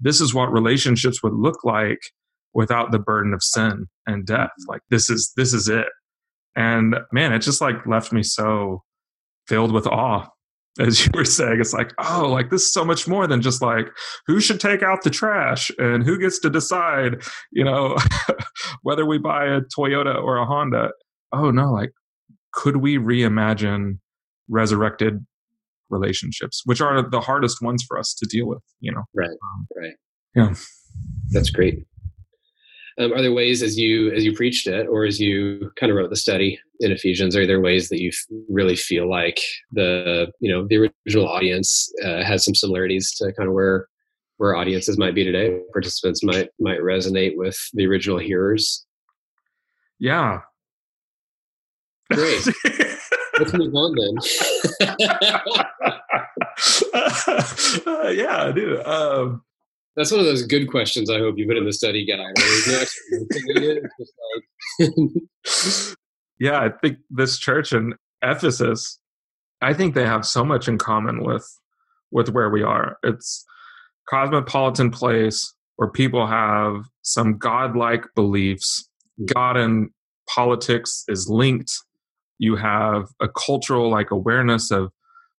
this 0.00 0.20
is 0.20 0.34
what 0.34 0.52
relationships 0.52 1.22
would 1.22 1.34
look 1.34 1.64
like 1.64 2.00
without 2.52 2.90
the 2.90 2.98
burden 2.98 3.32
of 3.32 3.42
sin 3.42 3.86
and 4.06 4.26
death. 4.26 4.50
Mm-hmm. 4.60 4.70
Like 4.70 4.82
this 4.90 5.08
is 5.08 5.32
this 5.36 5.54
is 5.54 5.68
it. 5.68 5.86
And 6.54 6.96
man, 7.12 7.32
it 7.32 7.38
just 7.38 7.60
like 7.60 7.86
left 7.86 8.12
me 8.12 8.22
so 8.22 8.82
filled 9.46 9.72
with 9.72 9.86
awe 9.86 10.28
as 10.80 11.04
you 11.04 11.10
were 11.14 11.24
saying 11.24 11.60
it's 11.60 11.74
like 11.74 11.92
oh 11.98 12.28
like 12.30 12.50
this 12.50 12.62
is 12.62 12.72
so 12.72 12.84
much 12.84 13.06
more 13.06 13.26
than 13.26 13.42
just 13.42 13.60
like 13.60 13.88
who 14.26 14.40
should 14.40 14.60
take 14.60 14.82
out 14.82 15.02
the 15.02 15.10
trash 15.10 15.70
and 15.78 16.04
who 16.04 16.18
gets 16.18 16.38
to 16.38 16.48
decide 16.48 17.22
you 17.50 17.64
know 17.64 17.96
whether 18.82 19.04
we 19.04 19.18
buy 19.18 19.44
a 19.44 19.60
toyota 19.60 20.20
or 20.22 20.36
a 20.36 20.46
honda. 20.46 20.90
Oh 21.32 21.50
no 21.50 21.72
like 21.72 21.92
could 22.52 22.78
we 22.78 22.96
reimagine 22.96 23.98
resurrected 24.48 25.24
relationships 25.90 26.62
which 26.64 26.80
are 26.80 27.08
the 27.08 27.20
hardest 27.20 27.60
ones 27.60 27.84
for 27.86 27.98
us 27.98 28.14
to 28.14 28.26
deal 28.26 28.46
with 28.46 28.62
you 28.80 28.92
know? 28.92 29.02
Right 29.14 29.28
um, 29.28 29.66
right. 29.76 29.94
yeah. 30.34 30.54
That's 31.30 31.50
great 31.50 31.84
um, 32.98 33.12
are 33.12 33.22
there 33.22 33.32
ways 33.32 33.62
as 33.62 33.78
you 33.78 34.10
as 34.12 34.24
you 34.24 34.34
preached 34.34 34.66
it, 34.66 34.86
or 34.86 35.04
as 35.04 35.20
you 35.20 35.70
kind 35.78 35.90
of 35.90 35.96
wrote 35.96 36.10
the 36.10 36.16
study 36.16 36.58
in 36.80 36.92
Ephesians, 36.92 37.36
are 37.36 37.46
there 37.46 37.60
ways 37.60 37.88
that 37.88 38.00
you 38.00 38.10
really 38.48 38.76
feel 38.76 39.08
like 39.08 39.40
the 39.72 40.30
you 40.40 40.52
know 40.52 40.66
the 40.66 40.90
original 41.06 41.28
audience 41.28 41.92
uh, 42.04 42.22
has 42.22 42.44
some 42.44 42.54
similarities 42.54 43.14
to 43.16 43.32
kind 43.32 43.48
of 43.48 43.54
where 43.54 43.88
where 44.36 44.56
audiences 44.56 44.98
might 44.98 45.14
be 45.14 45.24
today? 45.24 45.58
Participants 45.72 46.22
might 46.22 46.50
might 46.60 46.80
resonate 46.80 47.36
with 47.36 47.56
the 47.74 47.86
original 47.86 48.18
hearers. 48.18 48.84
Yeah. 49.98 50.40
Great. 52.12 52.46
Let's 53.38 53.52
move 53.54 53.74
on 53.74 53.94
then. 53.96 54.88
uh, 56.94 58.08
yeah, 58.08 58.44
I 58.44 58.52
do. 58.52 58.82
Um, 58.84 59.42
that's 59.96 60.10
one 60.10 60.20
of 60.20 60.26
those 60.26 60.42
good 60.42 60.68
questions 60.68 61.10
I 61.10 61.18
hope 61.18 61.38
you 61.38 61.46
put 61.46 61.56
in 61.56 61.64
the 61.64 61.72
study 61.72 62.06
guide. 62.06 62.34
yeah, 66.38 66.60
I 66.60 66.70
think 66.70 66.98
this 67.10 67.38
church 67.38 67.72
in 67.72 67.94
Ephesus, 68.22 68.98
I 69.60 69.74
think 69.74 69.94
they 69.94 70.06
have 70.06 70.24
so 70.24 70.44
much 70.44 70.68
in 70.68 70.78
common 70.78 71.24
with 71.24 71.46
with 72.10 72.28
where 72.30 72.50
we 72.50 72.62
are. 72.62 72.98
It's 73.02 73.44
cosmopolitan 74.08 74.90
place 74.90 75.54
where 75.76 75.90
people 75.90 76.26
have 76.26 76.84
some 77.02 77.38
godlike 77.38 78.04
beliefs. 78.14 78.88
God 79.26 79.56
and 79.56 79.90
politics 80.28 81.04
is 81.08 81.28
linked 81.28 81.72
You 82.38 82.56
have 82.56 83.08
a 83.20 83.28
cultural 83.28 83.90
like 83.90 84.10
awareness 84.10 84.70
of 84.70 84.90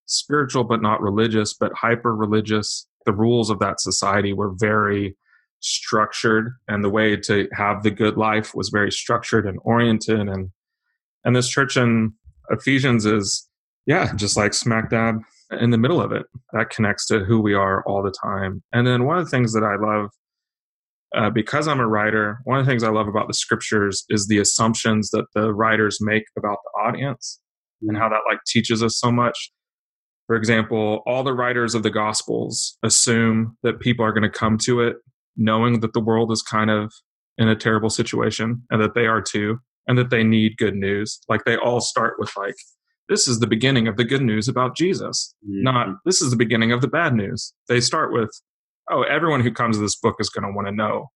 spiritual 0.06 0.64
but 0.64 0.82
not 0.82 1.02
religious, 1.02 1.54
but 1.54 1.72
hyper 1.74 2.16
religious. 2.16 2.88
The 3.06 3.14
rules 3.14 3.50
of 3.50 3.60
that 3.60 3.82
society 3.82 4.34
were 4.34 4.54
very 4.58 5.16
structured 5.60 6.52
and 6.68 6.84
the 6.84 6.90
way 6.90 7.16
to 7.16 7.48
have 7.54 7.84
the 7.84 7.92
good 7.92 8.18
life 8.18 8.54
was 8.54 8.70
very 8.70 8.92
structured 8.92 9.46
and 9.46 9.58
oriented 9.64 10.28
and 10.28 10.50
and 11.24 11.34
this 11.34 11.48
church 11.48 11.78
in 11.78 12.14
Ephesians 12.50 13.06
is 13.06 13.48
yeah, 13.86 14.14
just 14.16 14.38
like 14.38 14.54
smack 14.54 14.90
dab 14.90 15.20
in 15.60 15.72
the 15.72 15.78
middle 15.78 16.02
of 16.02 16.12
it. 16.12 16.26
That 16.54 16.70
connects 16.70 17.06
to 17.08 17.24
who 17.24 17.42
we 17.42 17.54
are 17.54 17.84
all 17.86 18.04
the 18.04 18.14
time. 18.24 18.64
And 18.72 18.88
then 18.88 19.06
one 19.06 19.18
of 19.18 19.26
the 19.26 19.32
things 19.32 19.54
that 19.54 19.64
I 19.64 19.76
love, 19.76 20.10
uh, 21.16 21.30
because 21.30 21.68
I'm 21.68 21.80
a 21.80 21.88
writer, 21.88 22.40
one 22.46 22.60
of 22.60 22.66
the 22.66 22.72
things 22.72 22.84
I 22.84 22.90
love 22.90 23.08
about 23.08 23.28
the 23.28 23.34
scriptures 23.34 24.06
is 24.10 24.28
the 24.28 24.40
assumptions 24.40 25.10
that 25.12 25.26
the 25.36 25.54
writers 25.54 26.00
make 26.02 26.24
about 26.38 26.60
the 26.64 26.82
audience 26.82 27.40
and 27.82 27.98
how 27.98 28.10
that 28.10 28.22
like 28.30 28.40
teaches 28.48 28.82
us 28.82 28.98
so 28.98 29.12
much. 29.12 29.52
For 30.34 30.38
example, 30.38 31.04
all 31.06 31.22
the 31.22 31.32
writers 31.32 31.76
of 31.76 31.84
the 31.84 31.92
gospels 31.92 32.76
assume 32.82 33.56
that 33.62 33.80
people 33.80 34.04
are 34.04 34.12
going 34.12 34.24
to 34.24 34.30
come 34.32 34.58
to 34.64 34.82
it 34.82 34.96
knowing 35.38 35.82
that 35.82 35.94
the 35.94 36.00
world 36.00 36.32
is 36.32 36.42
kind 36.42 36.72
of 36.72 36.92
in 37.38 37.50
a 37.50 37.56
terrible 37.56 37.92
situation 37.92 38.64
and 38.72 38.82
that 38.82 38.96
they 38.96 39.06
are 39.06 39.22
too 39.22 39.60
and 39.88 39.96
that 39.96 40.10
they 40.10 40.24
need 40.24 40.58
good 40.58 40.74
news. 40.74 41.20
Like 41.30 41.44
they 41.46 41.56
all 41.56 41.82
start 41.82 42.16
with 42.18 42.32
like 42.36 42.56
this 43.10 43.28
is 43.28 43.42
the 43.42 43.46
beginning 43.46 43.88
of 43.88 43.96
the 43.96 44.04
good 44.04 44.24
news 44.24 44.48
about 44.48 44.76
Jesus, 44.76 45.36
mm-hmm. 45.48 45.62
not 45.62 45.98
this 46.04 46.20
is 46.20 46.32
the 46.32 46.36
beginning 46.36 46.72
of 46.72 46.82
the 46.82 46.88
bad 46.88 47.14
news. 47.14 47.54
They 47.68 47.80
start 47.80 48.12
with, 48.12 48.32
oh, 48.90 49.04
everyone 49.04 49.42
who 49.42 49.52
comes 49.52 49.78
to 49.78 49.84
this 49.84 50.00
book 50.00 50.16
is 50.20 50.32
going 50.32 50.52
to 50.52 50.56
want 50.56 50.68
to 50.68 50.74
know 50.74 51.12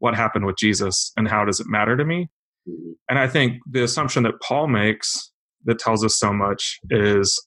what 0.00 0.16
happened 0.16 0.44
with 0.44 0.56
Jesus 0.56 1.12
and 1.16 1.28
how 1.28 1.44
does 1.44 1.60
it 1.60 1.68
matter 1.68 1.96
to 1.96 2.04
me. 2.04 2.30
Mm-hmm. 2.68 2.90
And 3.08 3.20
I 3.20 3.28
think 3.28 3.58
the 3.70 3.84
assumption 3.84 4.24
that 4.24 4.40
Paul 4.42 4.66
makes 4.66 5.30
that 5.66 5.78
tells 5.78 6.04
us 6.04 6.18
so 6.18 6.32
much 6.32 6.80
is 6.90 7.40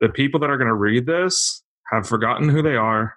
the 0.00 0.08
people 0.08 0.40
that 0.40 0.50
are 0.50 0.58
going 0.58 0.68
to 0.68 0.74
read 0.74 1.06
this 1.06 1.62
have 1.90 2.06
forgotten 2.06 2.48
who 2.48 2.62
they 2.62 2.76
are, 2.76 3.14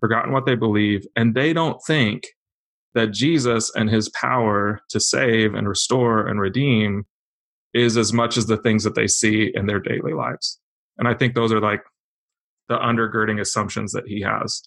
forgotten 0.00 0.32
what 0.32 0.46
they 0.46 0.54
believe, 0.54 1.06
and 1.16 1.34
they 1.34 1.52
don't 1.52 1.80
think 1.86 2.28
that 2.94 3.12
Jesus 3.12 3.74
and 3.74 3.88
his 3.88 4.08
power 4.10 4.80
to 4.90 5.00
save 5.00 5.54
and 5.54 5.68
restore 5.68 6.26
and 6.26 6.40
redeem 6.40 7.06
is 7.74 7.96
as 7.96 8.12
much 8.12 8.36
as 8.36 8.46
the 8.46 8.58
things 8.58 8.84
that 8.84 8.94
they 8.94 9.06
see 9.06 9.50
in 9.54 9.66
their 9.66 9.80
daily 9.80 10.12
lives. 10.12 10.60
And 10.98 11.08
I 11.08 11.14
think 11.14 11.34
those 11.34 11.52
are 11.52 11.60
like 11.60 11.82
the 12.68 12.76
undergirding 12.76 13.40
assumptions 13.40 13.92
that 13.92 14.06
he 14.06 14.20
has. 14.20 14.62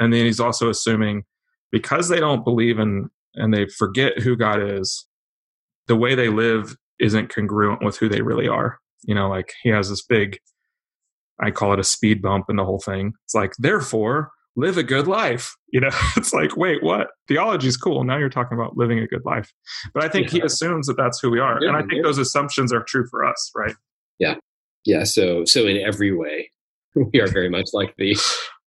And 0.00 0.12
then 0.12 0.24
he's 0.24 0.40
also 0.40 0.70
assuming 0.70 1.24
because 1.70 2.08
they 2.08 2.20
don't 2.20 2.44
believe 2.44 2.78
in 2.78 3.10
and 3.34 3.52
they 3.52 3.66
forget 3.66 4.18
who 4.18 4.36
God 4.36 4.62
is, 4.62 5.06
the 5.86 5.96
way 5.96 6.14
they 6.14 6.28
live 6.28 6.76
isn't 6.98 7.32
congruent 7.32 7.84
with 7.84 7.98
who 7.98 8.08
they 8.08 8.22
really 8.22 8.48
are. 8.48 8.78
You 9.04 9.14
know, 9.14 9.28
like 9.28 9.52
he 9.62 9.68
has 9.68 9.90
this 9.90 10.02
big, 10.02 10.38
I 11.40 11.50
call 11.50 11.72
it 11.72 11.78
a 11.78 11.84
speed 11.84 12.20
bump 12.22 12.46
in 12.48 12.56
the 12.56 12.64
whole 12.64 12.80
thing. 12.80 13.12
It's 13.24 13.34
like, 13.34 13.54
therefore, 13.58 14.30
live 14.56 14.76
a 14.76 14.82
good 14.82 15.06
life. 15.06 15.56
You 15.72 15.80
know, 15.80 15.90
it's 16.16 16.32
like, 16.32 16.56
wait, 16.56 16.82
what? 16.82 17.08
Theology 17.28 17.68
is 17.68 17.76
cool. 17.76 18.04
Now 18.04 18.18
you're 18.18 18.28
talking 18.28 18.58
about 18.58 18.76
living 18.76 18.98
a 18.98 19.06
good 19.06 19.24
life. 19.24 19.52
But 19.94 20.04
I 20.04 20.08
think 20.08 20.26
yeah. 20.26 20.40
he 20.40 20.40
assumes 20.42 20.86
that 20.88 20.96
that's 20.96 21.20
who 21.20 21.30
we 21.30 21.38
are. 21.38 21.58
Yeah, 21.60 21.68
and 21.68 21.76
I 21.76 21.80
think 21.80 21.94
yeah. 21.94 22.02
those 22.02 22.18
assumptions 22.18 22.72
are 22.72 22.82
true 22.82 23.06
for 23.10 23.24
us, 23.24 23.50
right? 23.56 23.74
Yeah. 24.18 24.34
Yeah. 24.84 25.04
So, 25.04 25.44
so 25.44 25.66
in 25.66 25.78
every 25.78 26.14
way, 26.14 26.50
we 26.94 27.20
are 27.20 27.28
very 27.28 27.48
much 27.48 27.68
like 27.72 27.94
the, 27.96 28.16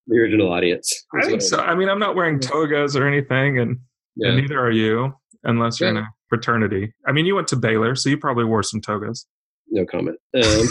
the 0.08 0.18
original 0.18 0.52
audience. 0.52 1.06
I 1.20 1.26
think 1.26 1.42
so. 1.42 1.60
I 1.60 1.76
mean, 1.76 1.90
I'm 1.90 2.00
not 2.00 2.16
wearing 2.16 2.40
togas 2.40 2.96
or 2.96 3.08
anything, 3.08 3.60
and, 3.60 3.78
and 4.18 4.38
neither 4.38 4.60
are 4.60 4.72
you, 4.72 5.14
unless 5.44 5.80
you're 5.80 5.90
in 5.90 5.98
a 5.98 6.08
fraternity. 6.30 6.94
I 7.06 7.12
mean, 7.12 7.26
you 7.26 7.36
went 7.36 7.48
to 7.50 7.56
Baylor, 7.56 7.96
so 7.96 8.10
you 8.10 8.18
probably 8.18 8.46
wore 8.46 8.64
some 8.64 8.82
togas. 8.82 9.26
No 9.72 9.86
comment. 9.86 10.18
Um, 10.36 10.68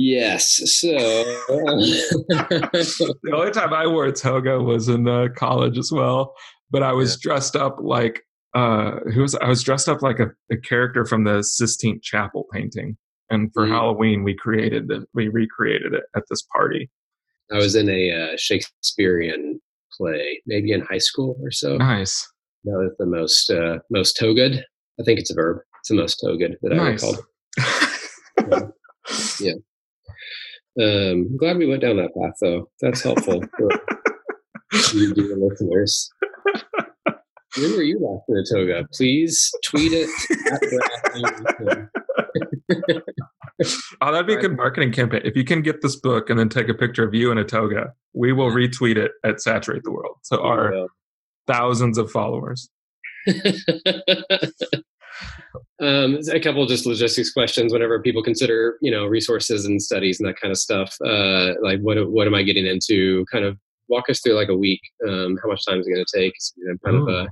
Yes. 0.00 0.60
So 0.70 0.88
the 1.48 3.32
only 3.34 3.50
time 3.50 3.74
I 3.74 3.84
wore 3.88 4.06
a 4.06 4.12
toga 4.12 4.60
was 4.60 4.88
in 4.88 5.08
uh, 5.08 5.26
college 5.34 5.76
as 5.76 5.90
well, 5.90 6.36
but 6.70 6.84
I 6.84 6.92
was 6.92 7.14
yeah. 7.14 7.30
dressed 7.30 7.56
up 7.56 7.78
like 7.80 8.22
uh, 8.54 9.00
who 9.12 9.22
was 9.22 9.34
I 9.34 9.48
was 9.48 9.64
dressed 9.64 9.88
up 9.88 10.00
like 10.00 10.20
a, 10.20 10.28
a 10.52 10.56
character 10.56 11.04
from 11.04 11.24
the 11.24 11.42
Sistine 11.42 11.98
Chapel 12.00 12.46
painting, 12.52 12.96
and 13.28 13.52
for 13.52 13.66
mm. 13.66 13.70
Halloween 13.70 14.22
we 14.22 14.36
created 14.36 14.88
it. 14.88 15.02
We 15.14 15.26
recreated 15.28 15.94
it 15.94 16.04
at 16.14 16.22
this 16.30 16.42
party. 16.54 16.88
I 17.50 17.56
was 17.56 17.74
in 17.74 17.88
a 17.88 18.12
uh, 18.12 18.36
Shakespearean 18.36 19.60
play, 19.96 20.40
maybe 20.46 20.70
in 20.70 20.82
high 20.82 20.98
school 20.98 21.36
or 21.42 21.50
so. 21.50 21.76
Nice. 21.76 22.24
That 22.64 22.78
was 22.78 22.92
the 22.98 23.06
most 23.06 23.50
uh, 23.50 23.78
most 23.90 24.18
togud. 24.20 24.60
I 25.00 25.02
think 25.04 25.20
it's 25.20 25.30
a 25.30 25.34
verb. 25.34 25.58
It's 25.80 25.88
the 25.88 25.96
most 25.96 26.20
togud 26.22 26.54
that 26.62 26.72
nice. 26.74 27.04
I 27.04 27.08
recall. 28.48 28.72
yeah. 29.40 29.54
yeah. 30.76 31.10
Um, 31.10 31.36
glad 31.36 31.58
we 31.58 31.66
went 31.66 31.82
down 31.82 31.96
that 31.96 32.14
path, 32.14 32.34
though. 32.40 32.68
That's 32.80 33.02
helpful 33.02 33.42
for 33.56 33.68
you 34.94 35.14
dear 35.14 35.36
listeners. 35.36 36.10
When 37.56 37.72
were 37.72 37.82
you 37.82 37.98
last 37.98 38.24
in 38.28 38.36
a 38.36 38.44
toga? 38.44 38.86
Please 38.92 39.50
tweet 39.64 39.92
it 39.92 40.08
oh, 44.00 44.12
that'd 44.12 44.26
be 44.26 44.34
a 44.34 44.40
good 44.40 44.56
marketing 44.56 44.92
campaign. 44.92 45.22
If 45.24 45.36
you 45.36 45.44
can 45.44 45.62
get 45.62 45.82
this 45.82 45.96
book 45.96 46.30
and 46.30 46.38
then 46.38 46.48
take 46.48 46.68
a 46.68 46.74
picture 46.74 47.06
of 47.06 47.14
you 47.14 47.30
in 47.30 47.38
a 47.38 47.44
toga, 47.44 47.92
we 48.12 48.32
will 48.32 48.50
retweet 48.50 48.96
it 48.96 49.12
at 49.24 49.40
Saturate 49.40 49.82
the 49.84 49.90
World 49.90 50.16
to 50.30 50.40
our 50.40 50.88
thousands 51.48 51.98
of 51.98 52.10
followers. 52.10 52.68
Um, 55.80 56.18
a 56.32 56.40
couple 56.40 56.62
of 56.62 56.68
just 56.68 56.86
logistics 56.86 57.32
questions 57.32 57.72
whenever 57.72 58.02
people 58.02 58.22
consider, 58.22 58.78
you 58.82 58.90
know, 58.90 59.06
resources 59.06 59.64
and 59.64 59.80
studies 59.80 60.18
and 60.18 60.28
that 60.28 60.40
kind 60.40 60.50
of 60.50 60.58
stuff. 60.58 60.96
Uh, 61.04 61.54
like, 61.62 61.78
what 61.80 62.10
what 62.10 62.26
am 62.26 62.34
I 62.34 62.42
getting 62.42 62.66
into? 62.66 63.24
Kind 63.30 63.44
of 63.44 63.56
walk 63.88 64.10
us 64.10 64.20
through 64.20 64.34
like 64.34 64.48
a 64.48 64.56
week. 64.56 64.80
Um, 65.08 65.38
how 65.42 65.48
much 65.48 65.64
time 65.64 65.78
is 65.78 65.86
it 65.86 65.92
going 65.92 66.04
to 66.04 66.18
take? 66.18 66.34
Kind 66.84 66.96
Ooh. 66.96 67.08
of 67.08 67.14
a 67.14 67.28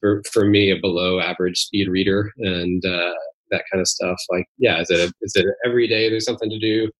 for 0.00 0.22
for 0.32 0.46
me 0.46 0.70
a 0.70 0.80
below 0.80 1.20
average 1.20 1.58
speed 1.58 1.88
reader 1.88 2.32
and 2.38 2.84
uh, 2.84 3.12
that 3.50 3.64
kind 3.70 3.80
of 3.80 3.88
stuff. 3.88 4.18
Like, 4.30 4.46
yeah, 4.58 4.80
is 4.80 4.90
it 4.90 5.00
a, 5.00 5.12
is 5.20 5.34
it 5.36 5.46
every 5.64 5.86
day 5.86 6.08
there's 6.08 6.24
something 6.24 6.50
to 6.50 6.58
do, 6.58 6.90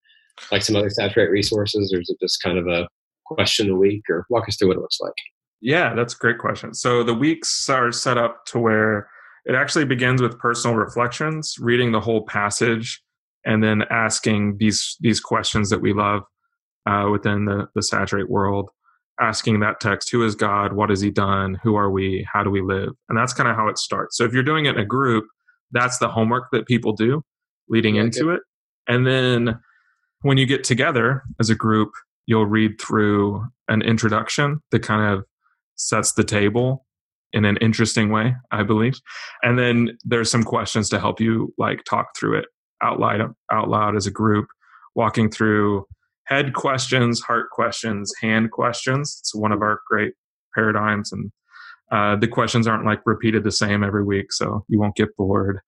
like 0.52 0.62
some 0.62 0.76
other 0.76 0.90
saturate 0.90 1.30
resources, 1.30 1.92
or 1.92 2.00
is 2.00 2.11
it 2.11 2.18
just 2.20 2.42
kind 2.42 2.59
of 2.59 2.66
a 2.66 2.87
question 3.24 3.70
a 3.70 3.76
week? 3.76 4.02
Or 4.11 4.26
walk 4.28 4.46
us 4.46 4.56
through 4.56 4.68
what 4.68 4.76
it 4.76 4.80
looks 4.80 5.00
like. 5.00 5.14
Yeah, 5.61 5.95
that's 5.95 6.14
a 6.14 6.19
great 6.19 6.38
question. 6.38 6.75
So 6.75 7.03
the 7.03 7.14
weeks 7.14 7.69
are 7.69 7.90
set 7.92 8.19
up 8.19 8.45
to 8.47 8.59
where 8.59 9.09
it 9.45 9.55
actually 9.55 9.85
begins 9.85 10.21
with 10.21 10.38
personal 10.38 10.77
reflections, 10.77 11.57
reading 11.59 11.92
the 11.92 12.01
whole 12.01 12.27
passage, 12.27 13.03
and 13.45 13.62
then 13.62 13.83
asking 13.90 14.57
these 14.59 14.97
these 15.01 15.21
questions 15.21 15.71
that 15.71 15.81
we 15.81 15.92
love 15.92 16.23
uh, 16.87 17.09
within 17.11 17.45
the, 17.45 17.69
the 17.75 17.83
saturate 17.83 18.29
world. 18.29 18.71
Asking 19.19 19.61
that 19.61 19.81
text, 19.81 20.11
who 20.11 20.23
is 20.25 20.35
God? 20.35 20.75
What 20.75 20.90
has 20.90 21.01
He 21.01 21.11
done? 21.11 21.59
Who 21.62 21.77
are 21.77 21.90
we? 21.90 22.27
How 22.31 22.45
do 22.45 22.51
we 22.51 22.61
live? 22.61 22.90
And 23.09 23.16
that's 23.16 23.33
kind 23.33 23.49
of 23.49 23.57
how 23.57 23.69
it 23.69 23.79
starts. 23.79 24.16
So 24.16 24.25
if 24.25 24.35
you're 24.35 24.42
doing 24.42 24.66
it 24.66 24.75
in 24.75 24.81
a 24.81 24.85
group, 24.85 25.25
that's 25.73 25.99
the 25.99 26.09
homework 26.09 26.51
that 26.53 26.66
people 26.66 26.92
do 26.92 27.23
leading 27.69 27.97
into 27.97 28.31
it. 28.31 28.40
And 28.88 29.07
then 29.07 29.59
when 30.23 30.38
you 30.38 30.47
get 30.47 30.64
together 30.64 31.23
as 31.40 31.51
a 31.51 31.55
group, 31.55 31.90
you'll 32.27 32.47
read 32.47 32.81
through 32.81 33.45
an 33.69 33.83
introduction 33.83 34.61
that 34.71 34.83
kind 34.83 35.14
of 35.14 35.25
sets 35.76 36.12
the 36.12 36.24
table 36.24 36.86
in 37.32 37.44
an 37.44 37.56
interesting 37.58 38.10
way, 38.10 38.34
I 38.50 38.62
believe. 38.62 38.98
And 39.42 39.58
then 39.58 39.96
there's 40.04 40.30
some 40.30 40.42
questions 40.42 40.88
to 40.90 41.00
help 41.00 41.20
you 41.20 41.52
like 41.58 41.84
talk 41.84 42.16
through 42.16 42.38
it 42.38 42.46
out 42.82 43.00
loud, 43.00 43.34
out 43.52 43.68
loud 43.68 43.96
as 43.96 44.06
a 44.06 44.10
group, 44.10 44.46
walking 44.94 45.30
through 45.30 45.86
head 46.24 46.54
questions, 46.54 47.20
heart 47.20 47.50
questions, 47.50 48.12
hand 48.20 48.50
questions. 48.50 49.16
It's 49.20 49.34
one 49.34 49.52
of 49.52 49.62
our 49.62 49.80
great 49.88 50.14
paradigms, 50.54 51.12
and 51.12 51.30
uh, 51.92 52.16
the 52.16 52.28
questions 52.28 52.66
aren't 52.66 52.84
like 52.84 53.00
repeated 53.06 53.44
the 53.44 53.52
same 53.52 53.84
every 53.84 54.04
week, 54.04 54.32
so 54.32 54.64
you 54.68 54.78
won't 54.78 54.96
get 54.96 55.16
bored. 55.16 55.60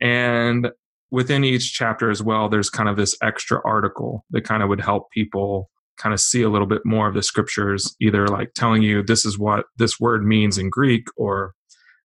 And 0.00 0.70
within 1.10 1.44
each 1.44 1.72
chapter 1.72 2.10
as 2.10 2.22
well, 2.22 2.48
there's 2.48 2.70
kind 2.70 2.88
of 2.88 2.96
this 2.96 3.16
extra 3.22 3.60
article 3.64 4.24
that 4.30 4.44
kind 4.44 4.62
of 4.62 4.68
would 4.68 4.80
help 4.80 5.10
people 5.10 5.70
kind 6.00 6.12
of 6.12 6.20
see 6.20 6.42
a 6.42 6.48
little 6.48 6.66
bit 6.66 6.82
more 6.84 7.08
of 7.08 7.14
the 7.14 7.22
scriptures, 7.22 7.94
either 8.00 8.26
like 8.26 8.52
telling 8.54 8.82
you 8.82 9.02
this 9.02 9.24
is 9.24 9.38
what 9.38 9.66
this 9.76 10.00
word 10.00 10.24
means 10.24 10.58
in 10.58 10.70
Greek, 10.70 11.06
or 11.16 11.52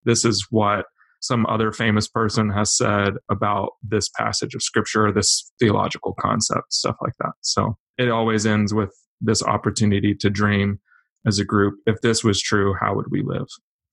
this 0.03 0.25
is 0.25 0.47
what 0.49 0.85
some 1.21 1.45
other 1.47 1.71
famous 1.71 2.07
person 2.07 2.49
has 2.49 2.75
said 2.75 3.13
about 3.29 3.69
this 3.81 4.09
passage 4.09 4.53
of 4.53 4.61
scripture, 4.61 5.11
this 5.11 5.51
theological 5.59 6.13
concept, 6.19 6.71
stuff 6.71 6.95
like 7.01 7.13
that. 7.19 7.33
So 7.41 7.77
it 7.97 8.09
always 8.09 8.45
ends 8.45 8.73
with 8.73 8.93
this 9.21 9.41
opportunity 9.41 10.13
to 10.13 10.29
dream 10.29 10.79
as 11.25 11.39
a 11.39 11.45
group. 11.45 11.75
If 11.87 12.01
this 12.01 12.23
was 12.23 12.41
true, 12.41 12.75
how 12.79 12.95
would 12.95 13.07
we 13.09 13.23
live? 13.23 13.47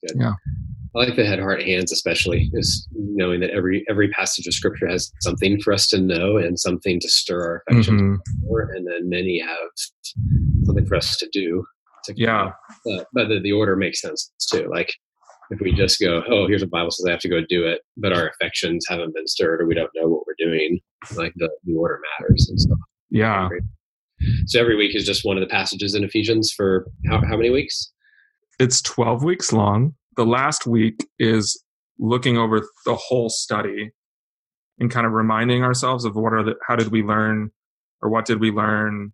Good. 0.07 0.17
Yeah. 0.21 0.33
I 0.95 0.99
like 0.99 1.17
the 1.17 1.25
head, 1.25 1.39
heart, 1.39 1.63
hands, 1.63 1.91
especially 1.91 2.51
is 2.53 2.87
knowing 2.93 3.41
that 3.41 3.51
every 3.51 3.85
every 3.89 4.09
passage 4.11 4.47
of 4.47 4.53
scripture 4.53 4.87
has 4.87 5.11
something 5.21 5.59
for 5.61 5.73
us 5.73 5.87
to 5.89 5.99
know 5.99 6.37
and 6.37 6.59
something 6.59 7.01
to 7.01 7.09
stir 7.09 7.41
our 7.41 7.63
affection 7.67 7.99
mm-hmm. 7.99 8.47
for, 8.47 8.71
and 8.75 8.87
then 8.87 9.09
many 9.09 9.41
have 9.41 9.57
something 10.65 10.87
for 10.87 10.97
us 10.97 11.17
to 11.17 11.29
do. 11.33 11.65
To 12.05 12.15
yeah, 12.17 12.51
but, 12.85 13.07
but 13.15 13.29
the, 13.29 13.41
the 13.41 13.53
order 13.53 13.75
makes 13.75 14.03
sense 14.03 14.31
too. 14.51 14.69
Like 14.71 14.93
if 15.51 15.61
we 15.61 15.73
just 15.73 16.01
go, 16.01 16.23
oh, 16.29 16.47
here's 16.47 16.63
a 16.63 16.67
Bible 16.67 16.91
says 16.91 17.07
I 17.07 17.13
have 17.13 17.21
to 17.21 17.29
go 17.29 17.41
do 17.49 17.67
it, 17.67 17.81
but 17.97 18.13
our 18.13 18.29
affections 18.29 18.85
haven't 18.89 19.15
been 19.15 19.27
stirred 19.27 19.63
or 19.63 19.67
we 19.67 19.75
don't 19.75 19.91
know 19.95 20.09
what 20.09 20.25
we're 20.27 20.47
doing, 20.47 20.81
like 21.15 21.33
the, 21.37 21.51
the 21.65 21.75
order 21.75 22.01
matters 22.21 22.49
and 22.49 22.61
stuff. 22.61 22.79
Yeah. 23.11 23.49
So 24.47 24.61
every 24.61 24.77
week 24.77 24.95
is 24.95 25.05
just 25.05 25.25
one 25.25 25.37
of 25.37 25.43
the 25.43 25.49
passages 25.49 25.95
in 25.95 26.05
Ephesians 26.05 26.53
for 26.53 26.87
how, 27.09 27.21
how 27.27 27.37
many 27.37 27.51
weeks? 27.51 27.93
It's 28.59 28.83
12 28.83 29.25
weeks 29.25 29.53
long. 29.53 29.95
The 30.17 30.27
last 30.27 30.67
week 30.67 31.07
is 31.19 31.63
looking 31.99 32.37
over 32.37 32.69
the 32.85 32.97
whole 32.97 33.29
study 33.29 33.91
and 34.79 34.91
kind 34.91 35.07
of 35.07 35.13
reminding 35.13 35.63
ourselves 35.63 36.05
of 36.05 36.17
what 36.17 36.33
are 36.33 36.43
the, 36.43 36.55
how 36.67 36.77
did 36.77 36.89
we 36.89 37.03
learn 37.03 37.51
or 38.03 38.11
what 38.11 38.25
did 38.25 38.41
we 38.41 38.51
learn 38.51 39.13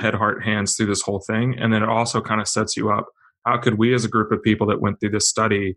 head, 0.00 0.14
heart, 0.14 0.42
hands 0.44 0.74
through 0.74 0.86
this 0.86 1.02
whole 1.02 1.20
thing. 1.20 1.56
And 1.58 1.72
then 1.72 1.82
it 1.82 1.88
also 1.88 2.20
kind 2.20 2.40
of 2.40 2.48
sets 2.48 2.76
you 2.76 2.90
up. 2.90 3.06
How 3.44 3.58
could 3.58 3.78
we 3.78 3.92
as 3.94 4.04
a 4.04 4.08
group 4.08 4.32
of 4.32 4.42
people 4.42 4.66
that 4.68 4.80
went 4.80 5.00
through 5.00 5.10
this 5.10 5.28
study 5.28 5.76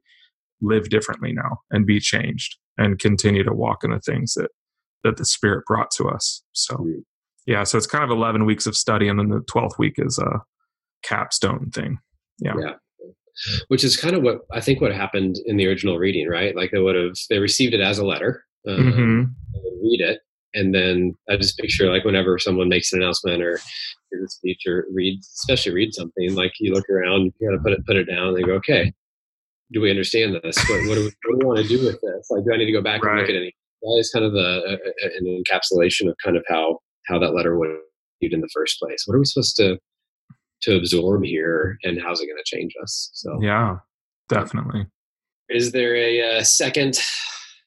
live 0.62 0.90
differently 0.90 1.34
now 1.34 1.60
and 1.72 1.86
be 1.86 2.00
changed 2.00 2.58
and 2.78 3.00
continue 3.00 3.44
to 3.44 3.54
walk 3.54 3.84
in 3.84 3.92
the 3.92 4.00
things 4.00 4.34
that, 4.36 4.52
that 5.04 5.18
the 5.18 5.26
spirit 5.26 5.66
brought 5.66 5.92
to 5.92 6.06
us. 6.06 6.44
So 6.54 6.86
yeah, 7.46 7.64
so 7.64 7.78
it's 7.78 7.88
kind 7.88 8.04
of 8.04 8.10
11 8.10 8.46
weeks 8.46 8.66
of 8.66 8.76
study. 8.76 9.08
And 9.08 9.20
then 9.20 9.30
the 9.30 9.42
12th 9.42 9.78
week 9.78 9.96
is 9.98 10.18
a 10.18 10.42
capstone 11.04 11.72
thing. 11.72 12.00
Yeah. 12.40 12.54
Yeah 12.58 12.74
which 13.68 13.84
is 13.84 13.98
kind 13.98 14.16
of 14.16 14.24
what 14.24 14.42
I 14.52 14.62
think 14.62 14.82
what 14.82 14.94
happened 14.94 15.38
in 15.46 15.58
the 15.58 15.68
original 15.68 15.98
reading, 15.98 16.28
right? 16.28 16.56
Like 16.56 16.72
they 16.72 16.80
would 16.80 16.96
have 16.96 17.18
they 17.30 17.40
received 17.40 17.74
it 17.74 17.82
as 17.82 17.98
a 17.98 18.06
letter, 18.06 18.44
um, 18.68 18.78
mm-hmm. 18.78 19.24
read 19.84 20.02
it, 20.02 20.20
and 20.54 20.74
then 20.74 21.16
I 21.30 21.38
just 21.38 21.58
picture 21.58 21.92
like 21.92 22.06
whenever 22.06 22.40
someone 22.40 22.70
makes 22.70 22.94
an 22.94 23.02
announcement 23.02 23.44
or 23.44 23.60
gives 24.12 24.24
a 24.24 24.28
speech 24.30 24.62
or 24.68 24.86
read, 24.94 25.20
especially 25.20 25.74
read 25.74 25.94
something, 25.94 26.34
like 26.36 26.54
you 26.60 26.74
look 26.74 26.90
around, 26.90 27.34
you 27.40 27.50
gotta 27.50 27.62
put 27.62 27.74
it 27.74 27.86
put 27.86 27.98
it 27.98 28.06
down, 28.06 28.30
and 28.30 28.38
they 28.38 28.44
go, 28.44 28.54
okay, 28.54 28.94
do 29.72 29.82
we 29.82 29.90
understand 29.90 30.36
this? 30.44 30.58
What, 30.70 30.88
what, 30.88 30.96
do, 30.96 31.02
we, 31.02 31.06
what 31.06 31.32
do 31.32 31.38
we 31.40 31.46
want 31.46 31.60
to 31.60 31.68
do 31.68 31.86
with 31.86 32.00
this? 32.02 32.28
Like, 32.30 32.46
do 32.46 32.54
I 32.54 32.58
need 32.58 32.66
to 32.66 32.72
go 32.72 32.82
back 32.82 33.04
right. 33.04 33.12
and 33.12 33.22
look 33.22 33.30
at 33.30 33.36
any? 33.36 33.54
That 33.82 33.98
is 34.00 34.12
kind 34.12 34.26
of 34.26 34.34
a, 34.34 34.38
a, 34.38 35.18
an 35.18 35.44
encapsulation 35.44 36.10
of 36.10 36.16
kind 36.24 36.38
of 36.38 36.44
how 36.48 36.80
how 37.08 37.20
that 37.20 37.36
letter 37.36 37.56
viewed 38.20 38.34
in 38.34 38.42
the 38.42 38.50
first 38.54 38.80
place. 38.80 39.04
What 39.06 39.16
are 39.16 39.20
we 39.20 39.26
supposed 39.26 39.56
to 39.58 39.78
to 40.64 40.76
absorb 40.76 41.24
here, 41.24 41.78
and 41.84 42.02
how's 42.02 42.22
it 42.22 42.28
going 42.28 42.42
to 42.44 42.56
change 42.58 42.74
us? 42.82 43.10
So 43.14 43.40
yeah, 43.42 43.78
definitely. 44.30 44.88
Is 45.50 45.72
there 45.72 45.96
a, 45.96 46.20
a 46.20 46.38
uh, 46.38 46.44
second 46.44 47.00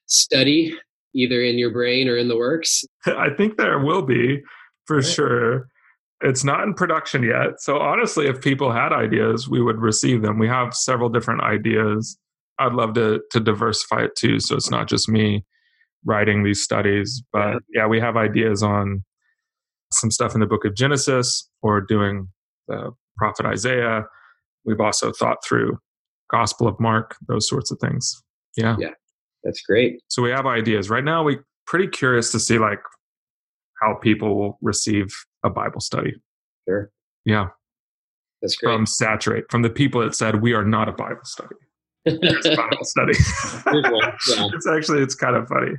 study 0.07 0.77
either 1.15 1.43
in 1.43 1.59
your 1.59 1.71
brain 1.71 2.09
or 2.09 2.17
in 2.17 2.29
the 2.29 2.37
works? 2.37 2.85
I 3.07 3.31
think 3.31 3.57
there 3.57 3.79
will 3.79 4.03
be 4.03 4.43
for 4.87 4.97
right. 4.97 5.05
sure. 5.05 5.69
It's 6.21 6.43
not 6.43 6.65
in 6.65 6.75
production 6.75 7.23
yet. 7.23 7.61
So 7.61 7.79
honestly, 7.79 8.27
if 8.27 8.41
people 8.41 8.73
had 8.73 8.93
ideas, 8.93 9.49
we 9.49 9.63
would 9.63 9.79
receive 9.79 10.23
them. 10.23 10.39
We 10.39 10.49
have 10.49 10.75
several 10.75 11.09
different 11.09 11.43
ideas. 11.43 12.19
I'd 12.59 12.73
love 12.73 12.95
to 12.95 13.21
to 13.31 13.39
diversify 13.39 14.05
it 14.05 14.17
too. 14.17 14.41
So 14.41 14.57
it's 14.57 14.71
not 14.71 14.89
just 14.89 15.09
me 15.09 15.45
writing 16.05 16.43
these 16.43 16.63
studies, 16.63 17.23
but 17.33 17.63
yeah, 17.73 17.83
yeah 17.83 17.87
we 17.87 18.01
have 18.01 18.17
ideas 18.17 18.65
on 18.65 19.05
some 19.93 20.11
stuff 20.11 20.35
in 20.35 20.41
the 20.41 20.47
book 20.47 20.65
of 20.65 20.75
Genesis 20.75 21.49
or 21.63 21.81
doing 21.81 22.29
the 22.69 22.93
prophet 23.17 23.47
Isaiah. 23.47 24.05
We've 24.65 24.81
also 24.81 25.13
thought 25.13 25.39
through 25.47 25.79
Gospel 26.31 26.69
of 26.69 26.79
Mark, 26.79 27.17
those 27.27 27.49
sorts 27.49 27.71
of 27.71 27.79
things. 27.79 28.23
Yeah. 28.57 28.77
Yeah. 28.79 28.91
That's 29.45 29.63
great. 29.63 30.01
So 30.09 30.23
we 30.23 30.31
have 30.31 30.47
ideas. 30.47 30.91
Right 30.91 31.05
now 31.05 31.23
we 31.23 31.39
pretty 31.67 31.89
curious 31.89 32.33
to 32.33 32.41
see 32.41 32.59
like 32.59 32.81
how 33.81 33.95
people 33.95 34.37
will 34.37 34.59
receive 34.63 35.07
a 35.45 35.51
Bible 35.51 35.81
study. 35.81 36.15
Sure. 36.69 36.91
Yeah. 37.25 37.49
That's 38.43 38.57
great. 38.57 38.73
From 38.73 38.87
Saturate, 38.87 39.45
from 39.51 39.63
the 39.63 39.71
people 39.71 40.01
that 40.01 40.15
said 40.15 40.43
we 40.43 40.53
are 40.55 40.65
not 40.65 40.89
a 40.89 40.93
Bible 40.93 41.25
study. 41.25 41.55
It's 42.07 42.47
a 42.47 42.57
Bible 42.57 42.85
study. 42.85 43.13
yeah. 43.67 44.49
It's 44.55 44.67
actually 44.67 45.03
it's 45.03 45.15
kind 45.15 45.37
of 45.37 45.47
funny. 45.49 45.73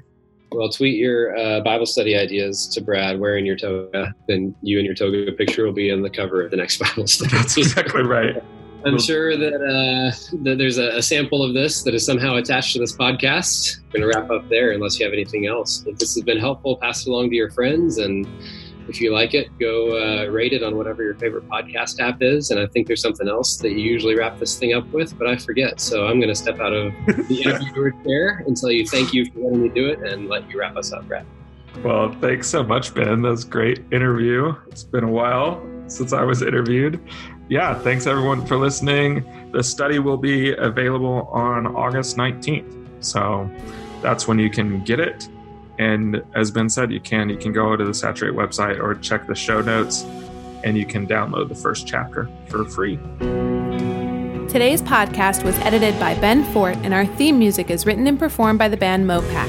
Well, 0.51 0.69
tweet 0.69 0.97
your 0.97 1.37
uh, 1.37 1.61
Bible 1.61 1.85
study 1.85 2.17
ideas 2.17 2.67
to 2.69 2.81
Brad 2.81 3.19
wearing 3.19 3.45
your 3.45 3.55
toga. 3.55 4.15
Then 4.27 4.55
you 4.61 4.79
and 4.79 4.85
your 4.85 4.95
toga 4.95 5.31
picture 5.31 5.63
will 5.63 5.73
be 5.73 5.89
in 5.89 6.01
the 6.01 6.09
cover 6.09 6.43
of 6.43 6.51
the 6.51 6.57
next 6.57 6.77
Bible 6.79 7.07
study. 7.07 7.31
That's 7.37 7.57
exactly 7.57 8.03
right. 8.03 8.43
I'm 8.85 8.97
sure 8.97 9.35
that, 9.35 9.55
uh, 9.55 10.37
that 10.43 10.57
there's 10.57 10.77
a, 10.77 10.95
a, 10.95 11.01
sample 11.01 11.43
of 11.43 11.53
this 11.53 11.83
that 11.83 11.93
is 11.93 12.05
somehow 12.05 12.35
attached 12.35 12.71
to 12.73 12.79
this 12.79 12.95
podcast. 12.95 13.77
We're 13.87 13.99
going 13.99 14.11
to 14.11 14.19
wrap 14.19 14.31
up 14.31 14.47
there 14.47 14.71
unless 14.71 14.97
you 14.97 15.05
have 15.05 15.11
anything 15.11 15.47
else. 15.47 15.83
If 15.85 15.99
this 15.99 16.15
has 16.15 16.23
been 16.23 16.39
helpful, 16.39 16.77
pass 16.77 17.05
it 17.05 17.09
along 17.09 17.29
to 17.31 17.35
your 17.35 17.51
friends. 17.51 17.97
And 17.97 18.25
if 18.89 18.99
you 18.99 19.13
like 19.13 19.33
it, 19.33 19.47
go 19.59 19.97
uh, 19.97 20.25
rate 20.25 20.53
it 20.53 20.63
on 20.63 20.75
whatever 20.75 21.03
your 21.03 21.15
favorite 21.15 21.47
podcast 21.47 21.99
app 21.99 22.21
is. 22.21 22.51
And 22.51 22.59
I 22.59 22.67
think 22.67 22.87
there's 22.87 23.01
something 23.01 23.27
else 23.27 23.57
that 23.57 23.71
you 23.71 23.77
usually 23.77 24.15
wrap 24.15 24.39
this 24.39 24.57
thing 24.57 24.73
up 24.73 24.87
with, 24.91 25.17
but 25.17 25.27
I 25.27 25.37
forget. 25.37 25.79
So 25.79 26.07
I'm 26.07 26.19
going 26.19 26.29
to 26.29 26.35
step 26.35 26.59
out 26.59 26.73
of 26.73 26.93
the 27.27 27.41
interviewer 27.45 27.91
chair 28.03 28.43
and 28.45 28.57
tell 28.57 28.71
you 28.71 28.85
thank 28.85 29.13
you 29.13 29.25
for 29.31 29.39
letting 29.39 29.63
me 29.63 29.69
do 29.69 29.87
it 29.87 29.99
and 29.99 30.27
let 30.27 30.49
you 30.49 30.59
wrap 30.59 30.75
us 30.75 30.91
up, 30.91 31.07
Brad. 31.07 31.25
Well, 31.83 32.11
thanks 32.19 32.49
so 32.49 32.63
much, 32.63 32.93
Ben. 32.93 33.21
That 33.21 33.29
was 33.29 33.45
a 33.45 33.47
great 33.47 33.79
interview. 33.91 34.53
It's 34.67 34.83
been 34.83 35.03
a 35.03 35.11
while 35.11 35.65
since 35.87 36.13
I 36.13 36.23
was 36.23 36.41
interviewed 36.41 36.99
yeah, 37.49 37.73
thanks 37.73 38.05
everyone 38.05 38.45
for 38.45 38.57
listening. 38.57 39.25
The 39.51 39.63
study 39.63 39.97
will 39.97 40.17
be 40.17 40.55
available 40.55 41.27
on 41.31 41.65
August 41.65 42.15
19th. 42.15 43.03
So 43.03 43.49
that's 44.03 44.27
when 44.27 44.37
you 44.37 44.51
can 44.51 44.83
get 44.83 44.99
it. 44.99 45.27
And 45.79 46.21
as 46.35 46.51
Ben 46.51 46.69
said, 46.69 46.91
you 46.91 46.99
can 46.99 47.29
you 47.29 47.37
can 47.37 47.53
go 47.53 47.75
to 47.75 47.83
the 47.83 47.93
Saturate 47.93 48.35
website 48.35 48.79
or 48.79 48.93
check 48.95 49.25
the 49.25 49.35
show 49.35 49.61
notes 49.61 50.03
and 50.63 50.77
you 50.77 50.85
can 50.85 51.07
download 51.07 51.47
the 51.47 51.55
first 51.55 51.87
chapter 51.87 52.29
for 52.47 52.65
free. 52.65 52.99
Today's 54.49 54.81
podcast 54.81 55.43
was 55.43 55.57
edited 55.59 55.97
by 55.99 56.15
Ben 56.15 56.43
Fort, 56.53 56.75
and 56.77 56.93
our 56.93 57.05
theme 57.05 57.37
music 57.37 57.69
is 57.69 57.85
written 57.85 58.07
and 58.07 58.17
performed 58.17 58.59
by 58.59 58.67
the 58.67 58.75
band 58.75 59.05
Mopac. 59.05 59.47